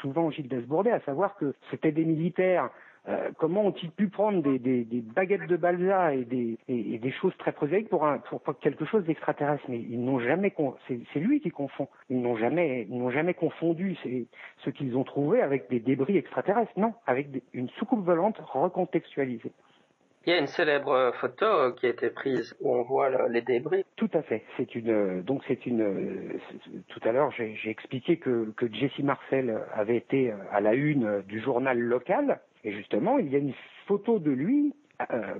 [0.00, 2.70] souvent Gilles Desbourdet, à savoir que c'était des militaires.
[3.08, 7.10] Euh, comment ont-ils pu prendre des, des, des, baguettes de balsa et des, et, des
[7.10, 9.64] choses très prosaïques pour, un, pour, quelque chose d'extraterrestre?
[9.68, 10.54] Mais ils n'ont jamais,
[10.88, 11.88] c'est lui qui confond.
[12.10, 13.96] Ils n'ont jamais, n'ont jamais confondu
[14.58, 16.72] ce qu'ils ont trouvé avec des débris extraterrestres.
[16.76, 19.52] Non, avec une soucoupe volante recontextualisée.
[20.28, 23.40] Il y a une célèbre photo euh, qui a été prise où on voit les
[23.40, 23.86] débris.
[23.96, 24.44] Tout à fait.
[24.76, 26.38] Euh, donc c'est une euh,
[26.88, 31.40] tout à l'heure j'ai expliqué que que Jesse Marcel avait été à la une du
[31.40, 33.54] journal local et justement il y a une
[33.86, 34.74] photo de lui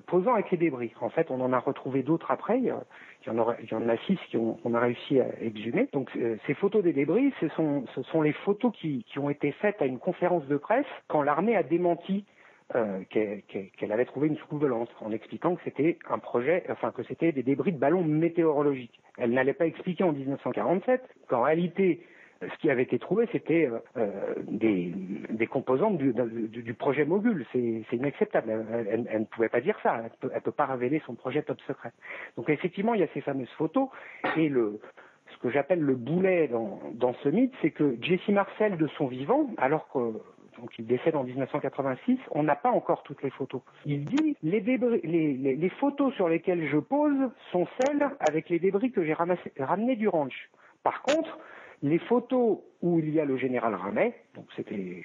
[0.06, 0.92] posant avec les débris.
[1.00, 2.60] En fait, on en a retrouvé d'autres après.
[2.60, 5.88] Il y, en il y en a six qu'on a réussi à exhumer.
[5.92, 9.50] Donc, ces photos des débris, ce sont, ce sont les photos qui, qui ont été
[9.50, 12.24] faites à une conférence de presse quand l'armée a démenti
[12.74, 17.02] euh, qu'elle avait trouvé une soucoupe volante en expliquant que c'était un projet, enfin que
[17.04, 19.00] c'était des débris de ballons météorologiques.
[19.16, 22.00] Elle n'allait pas expliquer en 1947 qu'en réalité
[22.40, 27.46] ce qui avait été trouvé, c'était euh, euh des, composantes du, projet Mogul.
[27.52, 28.66] C'est inacceptable.
[28.88, 30.02] Elle, ne pouvait pas dire ça.
[30.22, 31.92] Elle ne peut, pas révéler son projet top secret.
[32.36, 33.88] Donc effectivement, il y a ces fameuses photos.
[34.36, 34.78] Et le,
[35.32, 39.48] ce que j'appelle le boulet dans ce mythe, c'est que Jesse Marcel, de son vivant,
[39.56, 40.20] alors que
[40.60, 43.60] donc il décède en 1986, on n'a pas encore toutes les photos.
[43.86, 49.14] Il dit les, photos sur lesquelles je pose sont celles avec les débris que j'ai
[49.14, 50.50] ramenés du ranch.
[50.82, 51.38] Par contre,
[51.82, 55.04] les photos où il y a le général Ramet, donc c'était,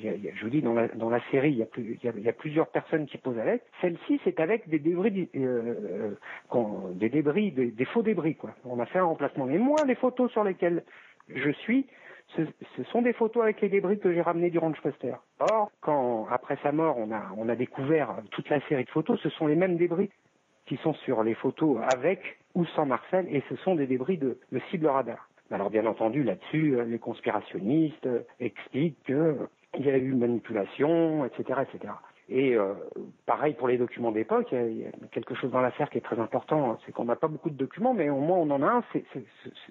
[0.00, 3.62] je vous dis dans la, série, il y, a plusieurs personnes qui posent avec.
[3.80, 6.14] Celle-ci, c'est avec des débris, euh,
[6.54, 8.50] euh des, faux débris quoi.
[8.64, 9.46] On a fait un remplacement.
[9.46, 10.82] Mais moi, les photos sur lesquelles
[11.28, 11.86] je suis,
[12.36, 15.14] ce, sont des photos avec les débris que j'ai ramenés du Ranch Foster.
[15.40, 19.46] Or, quand après sa mort, on a, découvert toute la série de photos, ce sont
[19.46, 20.10] les mêmes débris
[20.66, 24.38] qui sont sur les photos avec ou sans Marcel, et ce sont des débris de,
[24.70, 25.28] cible radar.
[25.50, 31.60] Alors bien entendu, là-dessus, euh, les conspirationnistes euh, expliquent qu'il y a eu manipulation, etc.,
[31.62, 31.94] etc.
[32.28, 32.74] Et euh,
[33.24, 36.18] pareil pour les documents d'époque, il, y a quelque chose dans l'affaire qui est très
[36.18, 38.84] important, c'est qu'on n'a pas beaucoup de documents, mais au moins on en a un,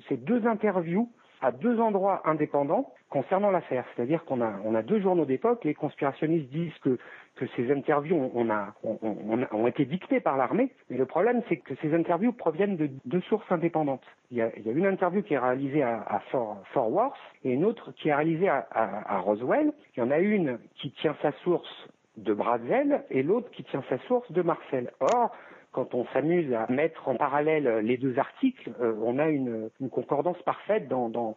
[0.10, 1.12] c'est deux interviews
[1.42, 3.86] à deux endroits indépendants concernant l'affaire.
[3.96, 5.64] C'est-à-dire qu'on a, on a deux journaux d'époque.
[5.64, 6.98] Les conspirationnistes disent que,
[7.36, 10.72] que ces interviews on a, on, ont été dictées par l'armée.
[10.90, 14.04] Mais le problème, c'est que ces interviews proviennent de deux sources indépendantes.
[14.32, 16.92] Il y a, il y a une interview qui est réalisée à, à Fort, Fort,
[16.92, 19.72] Worth et une autre qui est réalisée à, à, à Roswell.
[19.96, 23.84] Il y en a une qui tient sa source de Brazil et l'autre qui tient
[23.90, 24.92] sa source de Marcel.
[25.00, 25.32] Or,
[25.72, 30.42] quand on s'amuse à mettre en parallèle les deux articles, euh, on a une, concordance
[30.44, 31.36] parfaite dans,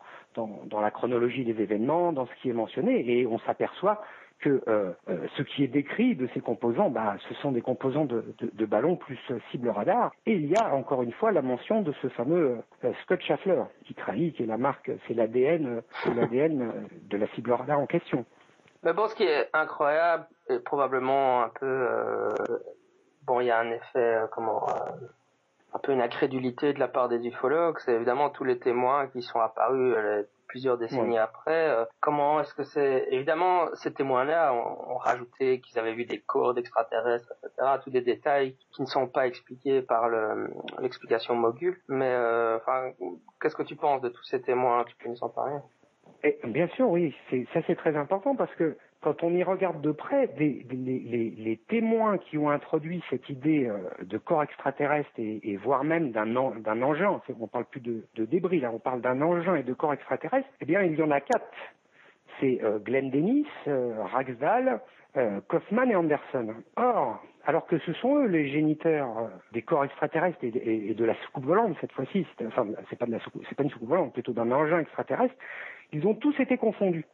[0.80, 4.02] la chronologie des événements, dans ce qui est mentionné, et on s'aperçoit
[4.40, 8.06] que euh, euh, ce qui est décrit de ces composants, bah, ce sont des composants
[8.06, 9.18] de, ballons plus
[9.50, 10.12] cible radar.
[10.24, 12.58] Et il y a encore une fois la mention de ce fameux
[13.02, 15.82] Scott Schaffler qui trahit, qui est la marque, c'est l'ADN,
[16.16, 16.72] l'ADN
[17.10, 18.24] de la cible radar en question.
[18.82, 21.86] Mais bon, ce qui est incroyable et probablement un peu
[23.26, 24.72] bon, il y a un effet, euh, comment, euh,
[25.72, 27.78] un peu une incrédulité de la part des ufologues.
[27.80, 31.86] C'est évidemment tous les témoins qui sont apparus euh, plusieurs décennies après.
[32.00, 37.32] comment est-ce que c'est Évidemment, ces témoins-là ont, rajouté qu'ils avaient vu des corps d'extraterrestres,
[37.44, 37.78] etc.
[37.84, 40.10] Tous des détails qui ne sont pas expliqués par
[40.80, 41.80] l'explication Mogul.
[41.86, 42.16] Mais
[42.56, 42.90] enfin,
[43.40, 44.82] qu'est-ce que tu penses de tous ces témoins?
[44.82, 45.54] Tu peux nous en parler?
[46.24, 47.14] Et, Bien sûr, oui.
[47.52, 52.36] Ça, c'est très important parce que quand on y regarde de près, les, témoins qui
[52.36, 57.46] ont introduit cette idée euh, de corps extraterrestre et, voire même d'un engin, on ne
[57.46, 60.82] parle plus de, débris, là on parle d'un engin et de corps extraterrestre, eh bien
[60.82, 61.46] il y en a quatre.
[62.40, 64.80] C'est euh, Glenn Dennis, euh, Raxdal,
[65.48, 66.54] Kaufman et Anderson.
[66.76, 71.46] Or, alors que ce sont eux les géniteurs des corps extraterrestres et, de la soucoupe
[71.46, 75.34] volante cette fois-ci, enfin c'est pas pas une soucoupe volante, plutôt d'un engin extraterrestre,
[75.92, 77.04] ils ont tous été confondus.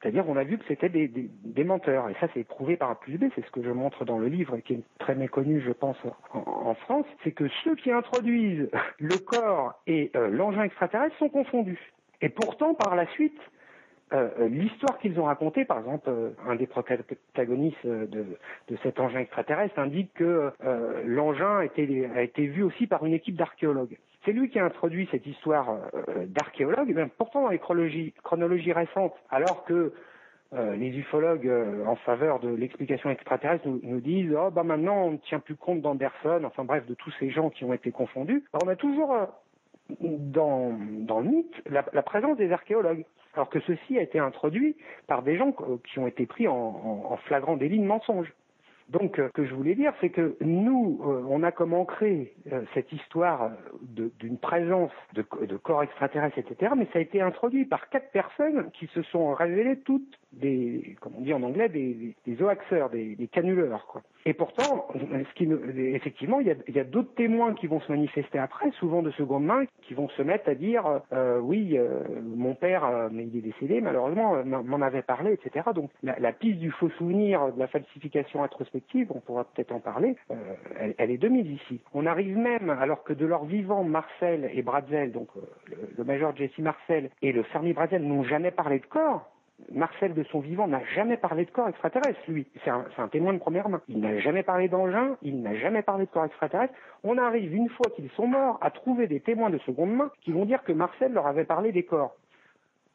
[0.00, 2.08] C'est-à-dire on a vu que c'était des, des, menteurs.
[2.08, 3.24] Et ça, c'est prouvé par A plus B.
[3.34, 5.96] C'est ce que je montre dans le livre et qui est très méconnu, je pense,
[6.32, 7.06] en, France.
[7.22, 11.92] C'est que ceux qui introduisent le corps et euh, l'engin extraterrestre sont confondus.
[12.22, 13.38] Et pourtant, par la suite,
[14.12, 16.10] euh, euh, l'histoire qu'ils ont racontée, par exemple,
[16.46, 18.26] un des protagonistes de,
[18.82, 20.50] cet engin extraterrestre indique que
[21.04, 23.98] l'engin a été, vu aussi par une équipe d'archéologues.
[24.24, 26.94] C'est lui qui a introduit cette histoire euh, d'archéologue.
[26.96, 29.94] Eh pourtant, dans les chronologies, récentes, alors que
[30.52, 35.10] euh, les ufologues euh, en faveur de l'explication extraterrestre nous, disent oh bah maintenant on
[35.12, 38.44] ne tient plus compte d'Anderson, enfin bref de tous ces gens qui ont été confondus.
[38.62, 39.14] on a toujours
[40.00, 45.22] dans, dans le mythe la, présence des archéologues, alors que ceci a été introduit par
[45.22, 45.52] des gens
[45.84, 48.32] qui ont été pris en, en flagrant délit de mensonge.
[48.90, 52.62] Donc, ce que je voulais dire, c'est que nous, euh, on a comme ancré euh,
[52.74, 55.22] cette histoire d'une présence de,
[55.56, 59.78] corps extraterrestres, etc., mais ça a été introduit par quatre personnes qui se sont révélées
[59.80, 62.36] toutes des, comme on dit en anglais, des, des,
[62.92, 63.86] des, des canuleurs.
[63.86, 64.02] Quoi.
[64.26, 65.48] Et pourtant, ce qui,
[65.94, 69.44] effectivement, il y a, a d'autres témoins qui vont se manifester après, souvent de seconde
[69.44, 73.36] main, qui vont se mettre à dire euh, oui, euh, mon père, euh, mais il
[73.38, 75.70] est décédé, malheureusement, m'en avait parlé, etc.
[75.74, 78.79] Donc la, la, piste du faux souvenir, de la falsification introspective,
[79.10, 80.16] on pourra peut-être en parler,
[80.78, 81.80] elle, elle, est de mise ici.
[81.94, 85.28] On arrive même, alors que de leur vivant, Marcel et Bradzel, donc
[85.68, 89.30] le, le major Jesse Marcel et le Fermi Bradzel n'ont jamais parlé de corps,
[89.72, 92.46] Marcel de son vivant n'a jamais parlé de corps extraterrestre, lui.
[92.64, 93.80] C'est un, témoin de première main.
[93.88, 96.74] Il n'a jamais parlé d'engin, il n'a jamais parlé de corps extraterrestre.
[97.04, 100.32] On arrive, une fois qu'ils sont morts, à trouver des témoins de seconde main qui
[100.32, 102.16] vont dire que Marcel leur avait parlé des corps.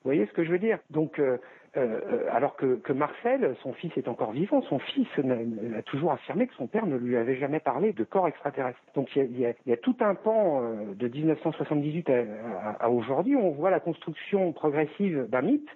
[0.03, 0.79] Vous voyez ce que je veux dire?
[0.89, 1.37] Donc, euh,
[1.77, 1.99] euh,
[2.31, 6.67] alors que, Marcel, son fils est encore vivant, son fils a, toujours affirmé que son
[6.67, 8.79] père ne lui avait jamais parlé de corps extraterrestre.
[8.93, 13.69] Donc il y a, tout un pan euh, de 1978 à, à aujourd'hui, on voit
[13.69, 15.69] la construction progressive d'un mythe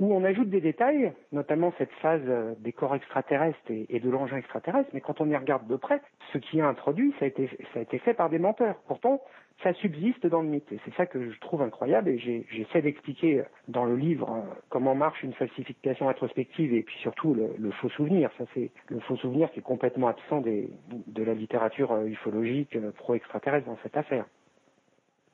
[0.00, 4.38] où on ajoute des détails, notamment cette phase euh, des corps extraterrestres et, de l'engin
[4.38, 6.00] extraterrestre, mais quand on y regarde de près,
[6.32, 8.76] ce qui est introduit, ça a été, ça a été fait par des menteurs.
[8.88, 9.20] Pourtant,
[9.62, 10.68] ça subsiste dans le mythe.
[10.84, 15.22] C'est ça que je trouve incroyable et j'essaie d'expliquer dans le livre euh, comment marche
[15.22, 18.30] une falsification rétrospective et puis surtout le, faux souvenir.
[18.38, 23.66] Ça, c'est le faux souvenir qui est complètement absent de la littérature euh, ufologique pro-extraterrestre
[23.66, 24.24] dans cette affaire.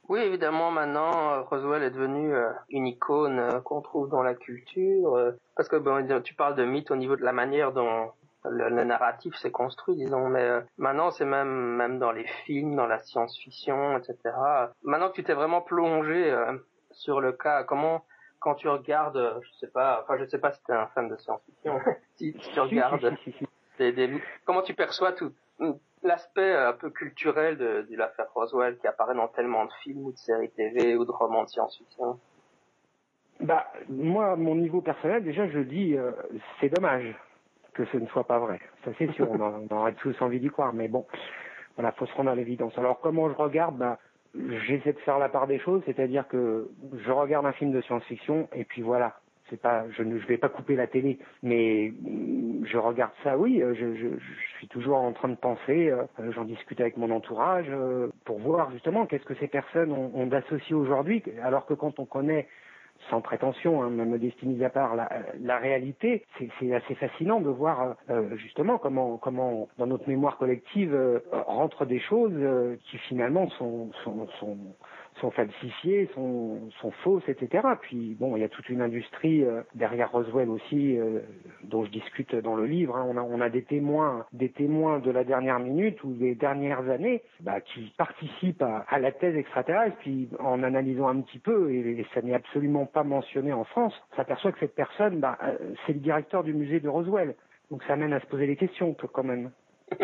[0.08, 4.34] Oui, évidemment, maintenant, euh, Roswell est devenu euh, une icône euh, qu'on trouve dans la
[4.34, 5.18] culture,
[5.56, 8.12] parce que tu parles de mythe au niveau de la manière dont
[8.50, 12.98] le, narratif s'est construit, disons, mais maintenant c'est même même dans les films, dans la
[12.98, 14.16] science-fiction, etc.
[14.82, 16.34] Maintenant que tu t'es vraiment plongé
[16.90, 18.04] sur le cas, comment
[18.38, 21.08] quand tu regardes, je sais pas, enfin je sais pas si tu es un fan
[21.08, 21.80] de science-fiction,
[22.16, 23.16] si, tu regardes,
[24.44, 25.32] comment tu perçois tout
[26.02, 30.06] l'aspect euh, un peu culturel de, de l'affaire Roswell qui apparaît dans tellement de films
[30.06, 32.18] ou de séries TV ou de romans de science-fiction?
[33.40, 36.12] Bah, moi, à mon niveau personnel, déjà, je dis, euh,
[36.60, 37.14] c'est dommage
[37.76, 38.58] que ce ne soit pas vrai.
[38.84, 41.06] Ça, c'est sûr, on, aurait tous envie d'y croire, mais bon,
[41.76, 42.76] voilà, faut se rendre à l'évidence.
[42.78, 43.98] Alors, comment je regarde bah,
[44.66, 46.68] J'essaie de faire la part des choses, c'est-à-dire que
[47.04, 49.16] je regarde un film de science-fiction et puis voilà,
[49.48, 51.92] c'est pas, je ne vais pas couper la télé, mais
[52.64, 54.08] je regarde ça, oui, euh, je,
[54.58, 58.70] suis toujours en train de penser, euh, j'en discute avec mon entourage euh, pour voir
[58.72, 62.48] justement qu'est-ce que ces personnes ont, ont d'associé aujourd'hui, alors que quand on connaît
[63.10, 66.24] sans prétention, hein, même modestie à part, la, réalité,
[66.58, 67.96] c'est assez fascinant de voir
[68.36, 72.34] justement comment, comment dans notre mémoire collective euh, rentrent des choses
[72.90, 73.90] qui finalement sont,
[75.20, 77.66] sont falsifiées, sont, sont fausses, etc.
[77.80, 81.20] Puis bon, il y a toute une industrie euh, derrière Roswell aussi, euh,
[81.64, 82.96] dont je discute dans le livre.
[82.96, 83.06] Hein.
[83.08, 86.88] On, a, on a des témoins, des témoins de la dernière minute ou des dernières
[86.90, 89.96] années, bah, qui participent à, la thèse extraterrestre.
[90.00, 94.16] Puis en analysant un petit peu, et, ça n'est absolument pas mentionné en France, on
[94.16, 97.34] s'aperçoit que cette personne, bah, euh, c'est le directeur du musée de Roswell.
[97.70, 99.50] Donc ça mène à se poser des questions quand même.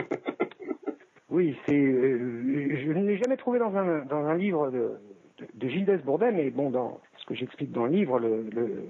[1.32, 1.74] Oui, c'est.
[1.74, 4.98] Euh, je ne l'ai jamais trouvé dans un dans un livre de,
[5.54, 8.84] de, Gilles Desbourdet, mais bon, dans ce que j'explique dans le livre, le, le,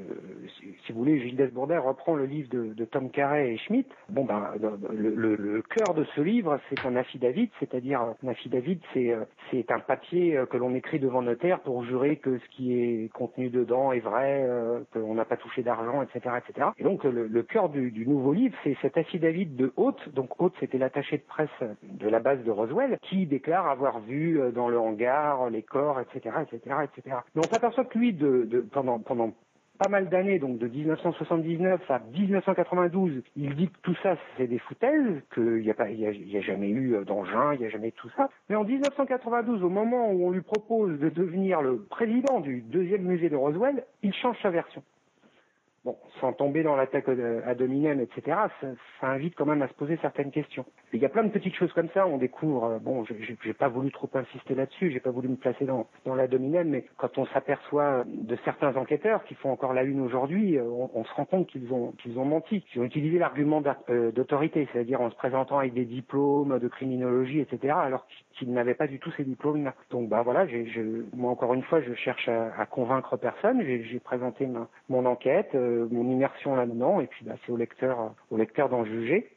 [0.84, 3.86] si vous voulez, Gilles Bourdet reprend le livre de, Tom Carey et Schmitt.
[4.08, 4.50] Bon, ben,
[4.90, 9.14] le, cœur de ce livre, c'est un affidavit, c'est-à-dire un affidavit, c'est
[9.50, 13.50] c'est un papier que l'on écrit devant notaire pour jurer que ce qui est contenu
[13.50, 16.68] dedans est vrai, euh, qu'on n'a pas touché d'argent, etc., etc.
[16.78, 20.08] Et donc le, le cœur du, du, nouveau livre, c'est cet affidavit de Haute.
[20.14, 21.48] Donc Haute, c'était l'attaché de presse
[21.82, 26.36] de la base de Roswell, qui déclare avoir vu dans le hangar les corps, etc.,
[26.42, 27.16] etc., etc.
[27.34, 28.12] Mais on s'aperçoit que lui,
[28.72, 29.32] pendant
[29.78, 34.58] pas mal d'années, donc de 1979 à 1992, il dit que tout ça c'est des
[34.58, 38.28] foutaises, qu'il n'y a a, jamais eu d'engin, il n'y a jamais tout ça.
[38.48, 43.02] Mais en 1992, au moment où on lui propose de devenir le président du deuxième
[43.02, 44.82] musée de Roswell, il change sa version
[45.84, 48.66] bon, sans tomber dans l'attaque à dominem, etc., ça,
[49.00, 50.64] ça, invite quand même à se poser certaines questions.
[50.92, 53.90] il y a plein de petites choses comme ça, on découvre, bon, j'ai pas voulu
[53.90, 57.26] trop insister là-dessus, j'ai pas voulu me placer dans, dans la dominem, mais quand on
[57.26, 61.48] s'aperçoit de certains enquêteurs qui font encore la une aujourd'hui, on, on, se rend compte
[61.48, 63.62] qu'ils ont, qu'ils ont menti, qu'ils ont utilisé l'argument
[64.14, 68.86] d'autorité, c'est-à-dire en se présentant avec des diplômes de criminologie, etc., alors qu'ils n'avaient pas
[68.86, 69.74] du tout ces diplômes-là.
[69.90, 74.00] Donc, bah voilà, je, moi encore une fois, je cherche à, à convaincre personne, j'ai
[74.00, 75.54] présenté ma, mon enquête,
[75.90, 79.28] mon immersion là-dedans, et puis bah, c'est au lecteur, au lecteur d'en juger.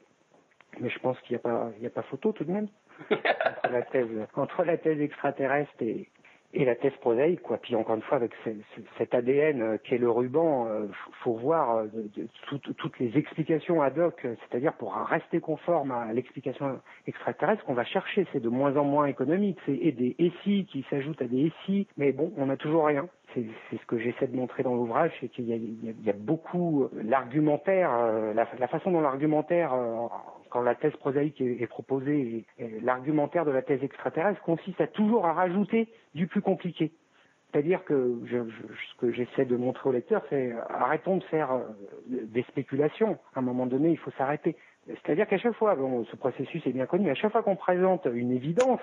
[0.80, 2.68] Mais je pense qu'il n'y a pas, il y a pas photo tout de même
[3.10, 6.08] entre la thèse, entre la thèse extraterrestre et,
[6.52, 7.58] et la thèse prosaïque, quoi.
[7.58, 10.86] Puis encore une fois, avec ce, ce, cet ADN qui est le ruban, euh,
[11.22, 15.90] faut voir euh, de, de, tout, toutes les explications ad hoc, c'est-à-dire pour rester conforme
[15.90, 18.26] à l'explication extraterrestre qu'on va chercher.
[18.32, 19.58] C'est de moins en moins économique.
[19.66, 23.08] C'est et des SI qui s'ajoutent à des SI, mais bon, on n'a toujours rien
[23.70, 28.32] c'est ce que j'essaie de montrer dans l'ouvrage, c'est qu'il y, a beaucoup l'argumentaire, euh,
[28.32, 30.06] la, façon dont l'argumentaire, euh,
[30.50, 32.44] quand la thèse prosaïque est, proposée,
[32.82, 36.92] l'argumentaire de la thèse extraterrestre consiste à toujours à rajouter du plus compliqué.
[37.52, 41.62] C'est-à-dire que ce que j'essaie de montrer au lecteur, c'est arrêtons de faire euh,
[42.08, 43.18] des spéculations.
[43.34, 44.56] À un moment donné, il faut s'arrêter.
[44.86, 48.06] C'est-à-dire qu'à chaque fois, bon, ce processus est bien connu, à chaque fois qu'on présente
[48.12, 48.80] une évidence,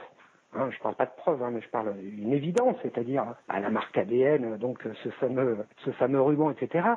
[0.55, 3.69] Hein, je parle pas de preuves, hein, mais je parle d'une évidence, c'est-à-dire à la
[3.69, 6.87] marque ADN, donc ce fameux, ce fameux ruban, etc.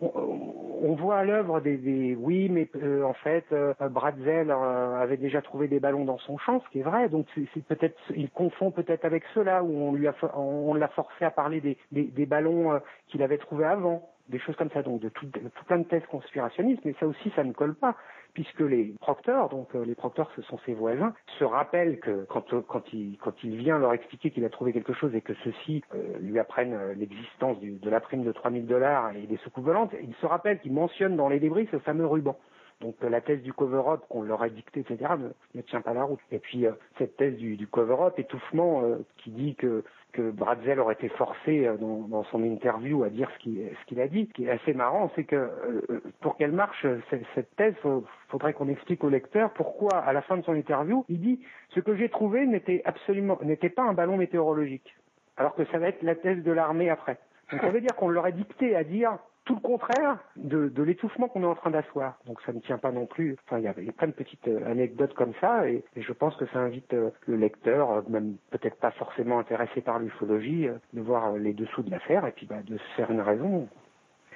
[0.00, 5.16] On, voit à l'œuvre des, des, oui, mais euh, en fait, euh, Bratzel euh, avait
[5.16, 7.08] déjà trouvé des ballons dans son champ, ce qui est vrai.
[7.08, 11.24] Donc c'est peut-être, il confond peut-être avec cela où on lui a, on l'a forcé
[11.24, 12.78] à parler des, des, des ballons euh,
[13.08, 15.84] qu'il avait trouvés avant des choses comme ça, donc de tout, de tout, plein de
[15.84, 17.96] thèses conspirationnistes, mais ça aussi, ça ne colle pas,
[18.34, 22.52] puisque les procteurs, donc euh, les procteurs, ce sont ses voisins, se rappellent que quand,
[22.52, 25.34] euh, quand, il, quand il vient leur expliquer qu'il a trouvé quelque chose et que
[25.44, 29.92] ceux-ci euh, lui apprennent l'existence de la prime de 3000 dollars et des secousses volantes,
[30.02, 32.36] il se rappelle qu'il mentionne dans les débris ce fameux ruban.
[32.80, 35.14] Donc la thèse du cover-up qu'on leur a dictée, etc.,
[35.54, 36.20] ne, tient pas la route.
[36.30, 39.82] Et puis euh, cette thèse du, cover-up, étouffement, euh, qui dit que
[40.16, 44.26] que Bratzel aurait été forcé euh, dans, son interview à dire ce qu'il a dit.
[44.28, 48.00] Ce qui est assez marrant, c'est que euh, pour qu'elle marche, cette, cette thèse, il
[48.28, 51.40] faudrait qu'on explique au lecteur pourquoi, à la fin de son interview, il dit
[51.74, 54.96] ce que j'ai trouvé n'était absolument n'était pas un ballon météorologique,
[55.36, 57.18] alors que ça va être la thèse de l'armée après.
[57.52, 60.82] Donc ça veut dire qu'on leur a dicté à dire tout le contraire de, de
[60.82, 62.18] l'étouffement qu'on est en train d'asseoir.
[62.26, 63.36] Donc ça ne tient pas non plus.
[63.46, 66.36] Enfin, il y a, plein de petites euh, anecdotes comme ça, et, et, je pense
[66.36, 71.00] que ça invite euh, le lecteur, euh, même peut-être pas forcément intéressé par l'ufologie, de
[71.00, 73.68] voir les dessous de l'affaire et puis bah, de se faire une raison.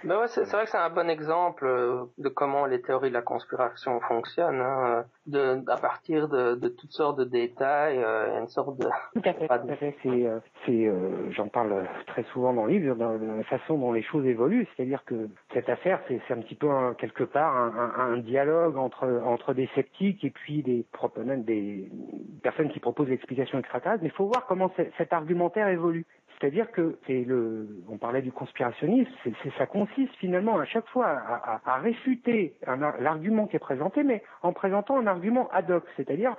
[0.04, 1.66] Ben ouais, c'est vrai que c'est un bon exemple
[2.18, 4.60] de comment les théories de la conspiration fonctionnent.
[4.60, 8.86] Hein, de, à partir de, de, toutes sortes de détails, euh, une sorte de...
[9.14, 9.96] Tout à fait, à fait.
[10.02, 13.92] C'est, euh, c'est, euh, j'en parle très souvent dans le livre, dans la façon dont
[13.92, 14.66] les choses évoluent.
[14.74, 18.16] C'est-à-dire que cette affaire, c'est, c'est un petit peu un, quelque part un, un, un,
[18.18, 21.90] dialogue entre entre des sceptiques et puis des proponents, des
[22.42, 24.02] personnes qui proposent l'explication extraterrestre.
[24.02, 26.06] Mais il faut voir comment cet argumentaire évolue.
[26.40, 31.06] C'est-à-dire que c'est le, on parlait du conspirationnisme, c'est, ça consiste finalement à chaque fois
[31.06, 32.54] à, à, à réfuter
[32.98, 36.34] l'argument qui est présenté, mais en présentant un argument ad hoc, c'est-à-dire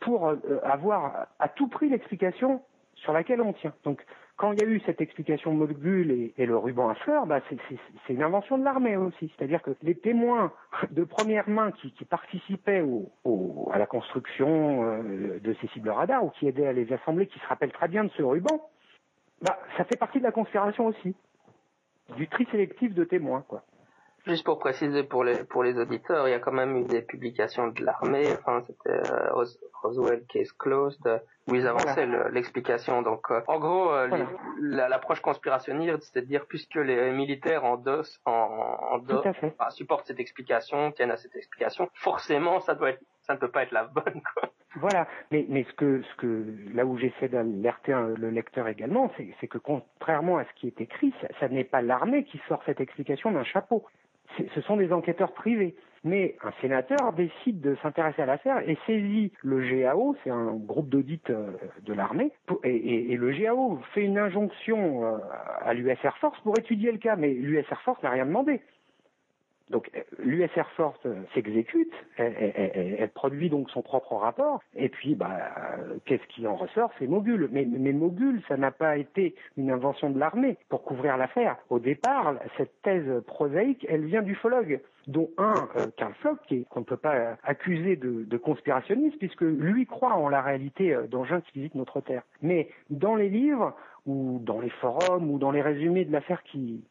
[0.00, 2.62] pour euh, avoir à tout prix l'explication
[2.94, 3.74] sur laquelle on tient.
[3.84, 4.02] Donc,
[4.36, 7.40] quand il y a eu cette explication module et, et le ruban à fleurs, bah
[7.48, 9.32] c'est une invention de l'armée aussi.
[9.36, 10.50] C'est-à-dire que les témoins
[10.90, 15.90] de première main qui, qui participaient au, au, à la construction euh, de ces cibles
[15.90, 18.60] radars ou qui aidaient à les assembler, qui se rappellent très bien de ce ruban,
[19.42, 21.14] bah, ça fait partie de la conspiration aussi,
[22.16, 23.62] du tri sélectif de témoins, quoi.
[24.24, 27.02] Juste pour préciser pour les pour les auditeurs, il y a quand même eu des
[27.02, 28.28] publications de l'armée.
[28.38, 29.44] Enfin, c'était euh,
[29.82, 32.28] Roswell Case Closed où ils avançaient voilà.
[32.28, 33.02] l'explication.
[33.02, 34.88] Donc, euh, en gros, euh, voilà.
[34.88, 41.10] l'approche conspirationniste, c'est de dire puisque les militaires en, endossent, enfin, supportent cette explication, tiennent
[41.10, 44.22] à cette explication, forcément, ça doit être, ça ne peut pas être la bonne.
[44.34, 44.51] Quoi.
[44.76, 46.44] Voilà, mais, ce que, ce que,
[46.74, 49.10] là où j'essaie d'alerter le lecteur également,
[49.40, 52.62] c'est que contrairement à ce qui est écrit, ça, ça n'est pas l'armée qui sort
[52.64, 53.84] cette explication d'un chapeau.
[54.54, 55.74] Ce sont des enquêteurs privés.
[56.04, 60.88] Mais un sénateur décide de s'intéresser à l'affaire et saisit le GAO, c'est un groupe
[60.88, 61.52] d'audit euh,
[61.82, 62.32] de l'armée,
[62.64, 65.18] et, et, le GAO fait une injonction euh,
[65.60, 68.60] à l'US Air Force pour étudier le cas, mais l'US Air Force n'a rien demandé.
[69.72, 75.14] Donc euh, l'US Air Force euh, s'exécute, elle, produit donc son propre rapport, et puis
[75.14, 75.30] bah,
[75.78, 76.90] euh, qu'est-ce qui en ressort?
[76.98, 77.48] C'est Mogul.
[77.50, 81.56] Mais, mais Mogul, ça n'a pas été une invention de l'armée pour couvrir l'affaire.
[81.70, 86.38] Au départ, cette thèse prosaïque, elle vient d'ufologues dont un, Karl Floch,
[86.70, 91.40] qu'on ne peut pas accuser de, de, conspirationniste, puisque lui croit en la réalité d'engins
[91.40, 92.22] qui visitent notre Terre.
[92.40, 93.74] Mais dans les livres,
[94.06, 96.84] ou dans les forums, ou dans les résumés de l'affaire qui,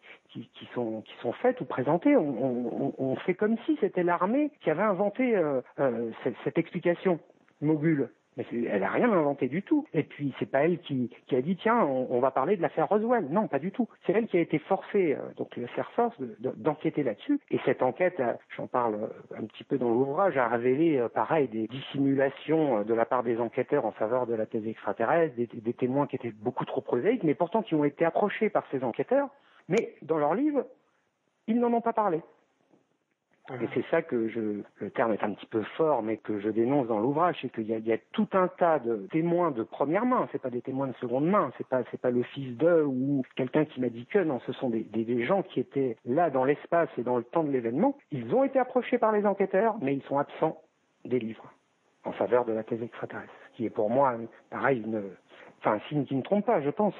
[0.73, 2.15] sont, qui faites ou présentées.
[2.15, 7.19] On, fait comme si c'était l'armée qui avait inventé euh, euh, cette, cette, explication
[7.61, 8.09] mogule.
[8.37, 9.85] Mais elle n'a rien inventé du tout.
[9.93, 13.27] Et puis c'est pas elle qui, a dit tiens on, va parler de l'affaire Roswell.
[13.29, 13.87] Non, pas du tout.
[14.05, 17.39] C'est elle qui a été forcée, euh, donc le Air Force, d'enquêter là-dessus.
[17.49, 18.21] Et cette enquête,
[18.55, 22.93] j'en parle euh, un petit peu dans l'ouvrage, a révélé euh, pareil des dissimulations de
[22.93, 26.31] la part des enquêteurs en faveur de la thèse extraterrestre, des, des témoins qui étaient
[26.31, 29.29] beaucoup trop prosaïques, mais pourtant qui ont été approchés par ces enquêteurs
[29.71, 30.65] mais dans leur livre,
[31.47, 32.21] ils n'en ont pas parlé.
[33.49, 36.49] Et c'est ça que je, le terme est un petit peu fort, mais que je
[36.49, 40.05] dénonce dans l'ouvrage, c'est qu'il y, y, a tout un tas de témoins de première
[40.05, 40.29] main.
[40.31, 41.51] C'est pas des témoins de seconde main.
[41.57, 44.39] C'est pas, c'est pas le fils d'eux ou quelqu'un qui m'a dit que non.
[44.45, 47.43] Ce sont des, des, des gens qui étaient là dans l'espace et dans le temps
[47.43, 47.97] de l'événement.
[48.11, 50.61] Ils ont été approchés par les enquêteurs, mais ils sont absents
[51.03, 51.51] des livres
[52.05, 53.33] en faveur de la thèse extraterrestre.
[53.51, 54.15] Ce qui est pour moi,
[54.49, 55.11] pareil, une,
[55.59, 56.95] enfin, un signe qui ne trompe pas, je pense.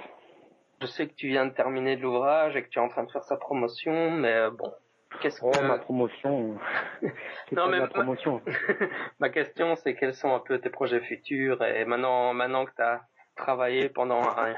[0.81, 3.03] Je sais que tu viens de terminer de l'ouvrage et que tu es en train
[3.03, 4.71] de faire sa promotion, mais euh, bon,
[5.20, 5.62] qu'est-ce oh, que...
[5.62, 6.57] ma promotion
[7.51, 8.41] Non, mais ma promotion.
[9.20, 12.82] ma question, c'est quels sont un peu tes projets futurs et maintenant, maintenant que tu
[12.82, 13.01] as
[13.36, 14.55] travaillé pendant un,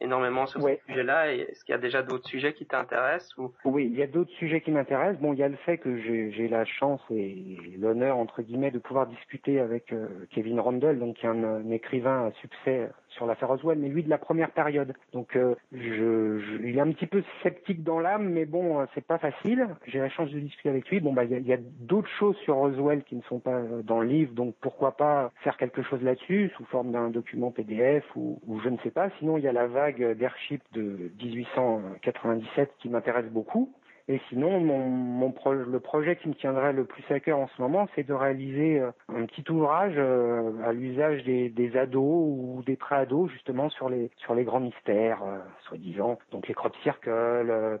[0.00, 0.80] énormément sur ouais.
[0.80, 1.32] ce sujet-là.
[1.32, 3.52] Est-ce qu'il y a déjà d'autres sujets qui t'intéressent ou...
[3.64, 5.20] Oui, il y a d'autres sujets qui m'intéressent.
[5.20, 8.78] Bon, il y a le fait que j'ai la chance et l'honneur, entre guillemets, de
[8.78, 12.88] pouvoir discuter avec euh, Kevin Rondell, donc qui est un, un, écrivain à succès
[13.20, 14.94] sur l'affaire Roswell, mais lui de la première période.
[15.12, 19.68] Donc, euh, il est un petit peu sceptique dans l'âme, mais bon, c'est pas facile.
[19.86, 21.00] J'ai la chance de discuter avec lui.
[21.00, 24.06] Bon, bah, il y a, d'autres choses sur Roswell qui ne sont pas dans le
[24.06, 28.70] livre, donc pourquoi pas faire quelque chose là-dessus sous forme d'un document PDF ou je
[28.70, 29.10] ne sais pas.
[29.18, 33.70] Sinon, il y a la vague d'Airship de 1897 qui m'intéresse beaucoup.
[34.08, 37.48] Et sinon, mon, mon pro le projet qui me tiendrait le plus à cœur en
[37.48, 42.02] ce moment, c'est de réaliser euh, un petit ouvrage euh, à l'usage des, des, ados
[42.02, 45.38] ou des pré-ados, justement sur les sur les grands mystères, euh,
[45.68, 47.10] soi-disant, donc les crop circles,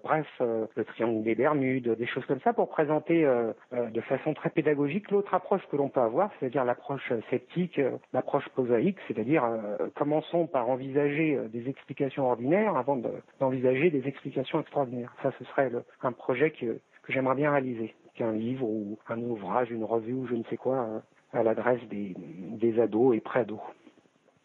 [0.02, 3.26] bref, le triangle des Bermudes, des choses comme ça, pour présenter
[3.72, 7.80] de façon très pédagogique l'autre approche que l'on peut avoir, c'est-à-dire l'approche sceptique,
[8.12, 9.44] l'approche prosaïque, c'est-à-dire
[9.96, 12.96] commençons par envisager des explications ordinaires avant
[13.40, 15.12] d'envisager de, des explications extraordinaires.
[15.22, 15.82] Ça, ce serait le,
[16.12, 20.34] projet que, que j'aimerais bien réaliser, qu'un livre ou un ouvrage, une revue ou je
[20.34, 21.02] ne sais quoi
[21.32, 23.60] à l'adresse des, des ados et pré-ados.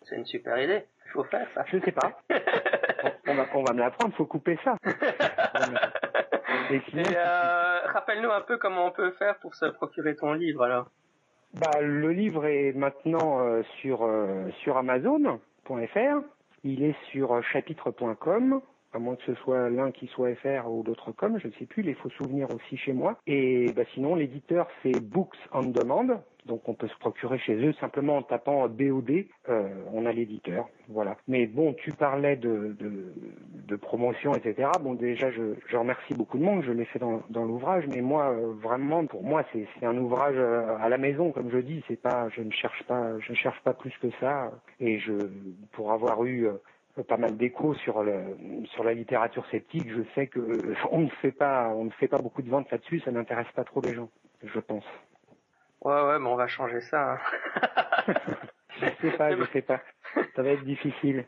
[0.03, 0.84] C'est une super idée.
[1.05, 1.63] Il faut faire ça.
[1.68, 2.20] Je sais pas.
[3.28, 4.13] on, va, on va me l'apprendre.
[4.13, 4.78] Il faut couper ça.
[6.70, 10.34] et sinon, et euh, rappelle-nous un peu comment on peut faire pour se procurer ton
[10.34, 10.89] livre alors.
[11.53, 16.22] Bah, le livre est maintenant euh, sur euh, sur Amazon.fr.
[16.63, 18.61] Il est sur chapitre.com
[18.95, 21.65] à moins que ce soit l'un qui soit FR ou l'autre com, je ne sais
[21.65, 23.19] plus, il faut souvenir aussi chez moi.
[23.27, 27.73] Et bah, sinon, l'éditeur, c'est Books on Demand, donc on peut se procurer chez eux
[27.73, 31.17] simplement en tapant BOD, euh, on a l'éditeur, voilà.
[31.27, 32.75] Mais bon, tu parlais de,
[33.81, 34.69] promotion, etc.
[34.81, 38.53] Bon, déjà, je, remercie beaucoup de monde, je l'ai fait dans, l'ouvrage, mais moi, euh,
[38.61, 42.29] vraiment, pour moi, c'est un ouvrage euh, à la maison, comme je dis, c'est pas,
[42.29, 44.51] je ne cherche pas, je ne cherche pas plus que ça.
[44.79, 45.13] Et je,
[45.73, 46.47] pour avoir eu
[47.03, 49.89] pas mal d'échos sur le sur la littérature sceptique.
[49.89, 52.99] Je sais que on ne fait pas on ne fait pas beaucoup de ventes là-dessus.
[53.01, 54.09] Ça n'intéresse pas trop les gens,
[54.43, 54.85] je pense.
[55.81, 57.13] Ouais ouais, mais on va changer ça.
[57.13, 58.13] Hein.
[58.79, 59.81] je sais pas, je sais pas.
[60.35, 61.25] Ça va être difficile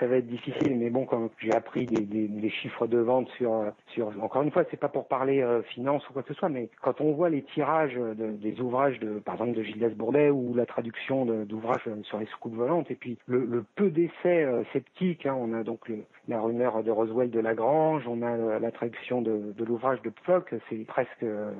[0.00, 3.28] ça va être difficile, mais bon, quand j'ai appris des, des, des, chiffres de vente
[3.36, 6.34] sur, sur, encore une fois, c'est pas pour parler euh, finance ou quoi que ce
[6.34, 9.94] soit, mais quand on voit les tirages de, des ouvrages de, par exemple, de Gilles
[9.94, 14.44] Bourdet ou la traduction d'ouvrages sur les soucoupes volantes, et puis le, le peu d'essais
[14.44, 15.98] euh, sceptiques, hein, on a donc le,
[16.28, 20.10] la rumeur de Roswell de Lagrange, on a la, la traduction de, de l'ouvrage de
[20.10, 21.52] Plock, c'est presque, euh,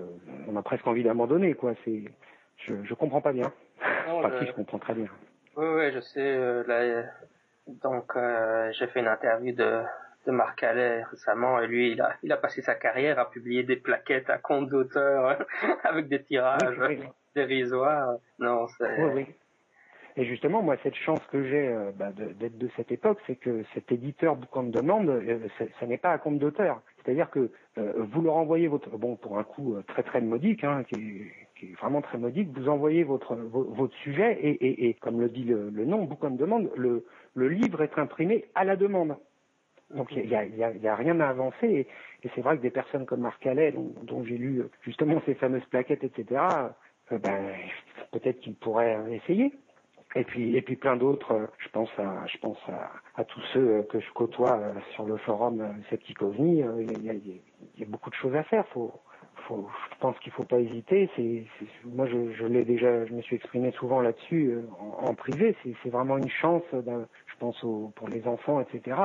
[0.49, 1.75] on a presque envie d'abandonner, quoi.
[1.85, 2.05] C'est,
[2.57, 3.53] je, je comprends pas bien.
[4.09, 4.45] Non, enfin, je...
[4.45, 5.07] si, je comprends très bien.
[5.57, 6.21] Oui, oui, je sais.
[6.21, 7.05] Euh, la,
[7.83, 9.83] donc euh, j'ai fait une interview de,
[10.27, 13.63] de Marc Allais récemment et lui il a, il a passé sa carrière à publier
[13.63, 15.39] des plaquettes à compte d'auteur
[15.85, 17.09] avec des tirages oui, oui.
[17.35, 18.17] dérisoires.
[18.39, 19.03] Non, c'est...
[19.03, 19.27] Oui, oui.
[20.17, 23.63] Et justement, moi, cette chance que j'ai euh, bah, d'être de cette époque, c'est que
[23.75, 25.39] cet éditeur boucan de demande, euh,
[25.79, 26.83] ça n'est pas à compte d'auteur.
[26.97, 30.83] C'est-à-dire que euh, vous leur envoyez votre, bon, pour un coût très très modique, hein,
[30.85, 31.23] qui,
[31.63, 33.37] est, vraiment très modique, vous envoyez votre
[34.03, 37.05] sujet et, comme le dit le, le nom, boucan de demande, le,
[37.49, 39.17] livre est imprimé à la demande.
[39.95, 41.67] Donc il n'y a, rien à avancer
[42.23, 45.65] et, c'est vrai que des personnes comme Marc Allais, dont, j'ai lu justement ces fameuses
[45.67, 46.43] plaquettes, etc.,
[47.13, 47.55] euh, ben,
[48.13, 49.53] peut-être qu'ils pourraient essayer.
[50.17, 51.33] Et puis, plein d'autres.
[51.33, 51.91] Euh, je pense
[53.17, 54.61] à, tous ceux euh, que je côtoie
[54.95, 56.63] sur le forum Septicovni.
[56.81, 57.41] Il y a, il
[57.79, 58.65] y a beaucoup de choses à faire.
[59.51, 61.11] Faut, je pense qu'il faut pas hésiter.
[61.17, 61.45] C'est,
[61.85, 65.57] moi, je, je l'ai déjà, je me suis exprimé souvent là-dessus en, en, privé.
[65.63, 68.97] C'est, vraiment une chance, je pense pour les enfants, etc.,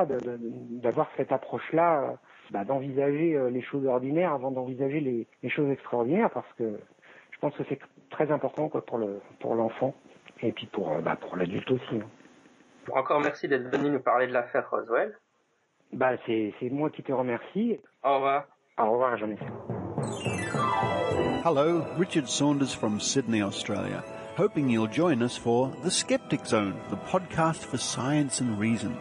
[0.82, 2.16] d'avoir cette approche-là,
[2.52, 6.78] bah, d'envisager les choses ordinaires avant d'envisager les, les choses extraordinaires, parce que
[7.32, 7.78] je pense que c'est
[8.10, 9.94] très important quoi, pour le pour l'enfant
[10.42, 11.96] et puis pour euh, bah, pour l'adulte aussi.
[11.96, 12.08] Hein.
[12.92, 15.16] Encore merci d'être venu nous parler de l'affaire Roswell.
[15.92, 17.78] Bah c'est c'est moi qui te remercie.
[18.02, 18.46] Au revoir.
[18.78, 19.36] Au revoir, jean
[21.46, 24.02] Hello, Richard Saunders from Sydney, Australia.
[24.34, 28.98] Hoping you'll join us for The Skeptic Zone, the podcast for science and reason.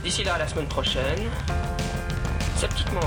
[0.02, 1.30] D'ici là, à la semaine prochaine,
[2.60, 3.00] sceptiquement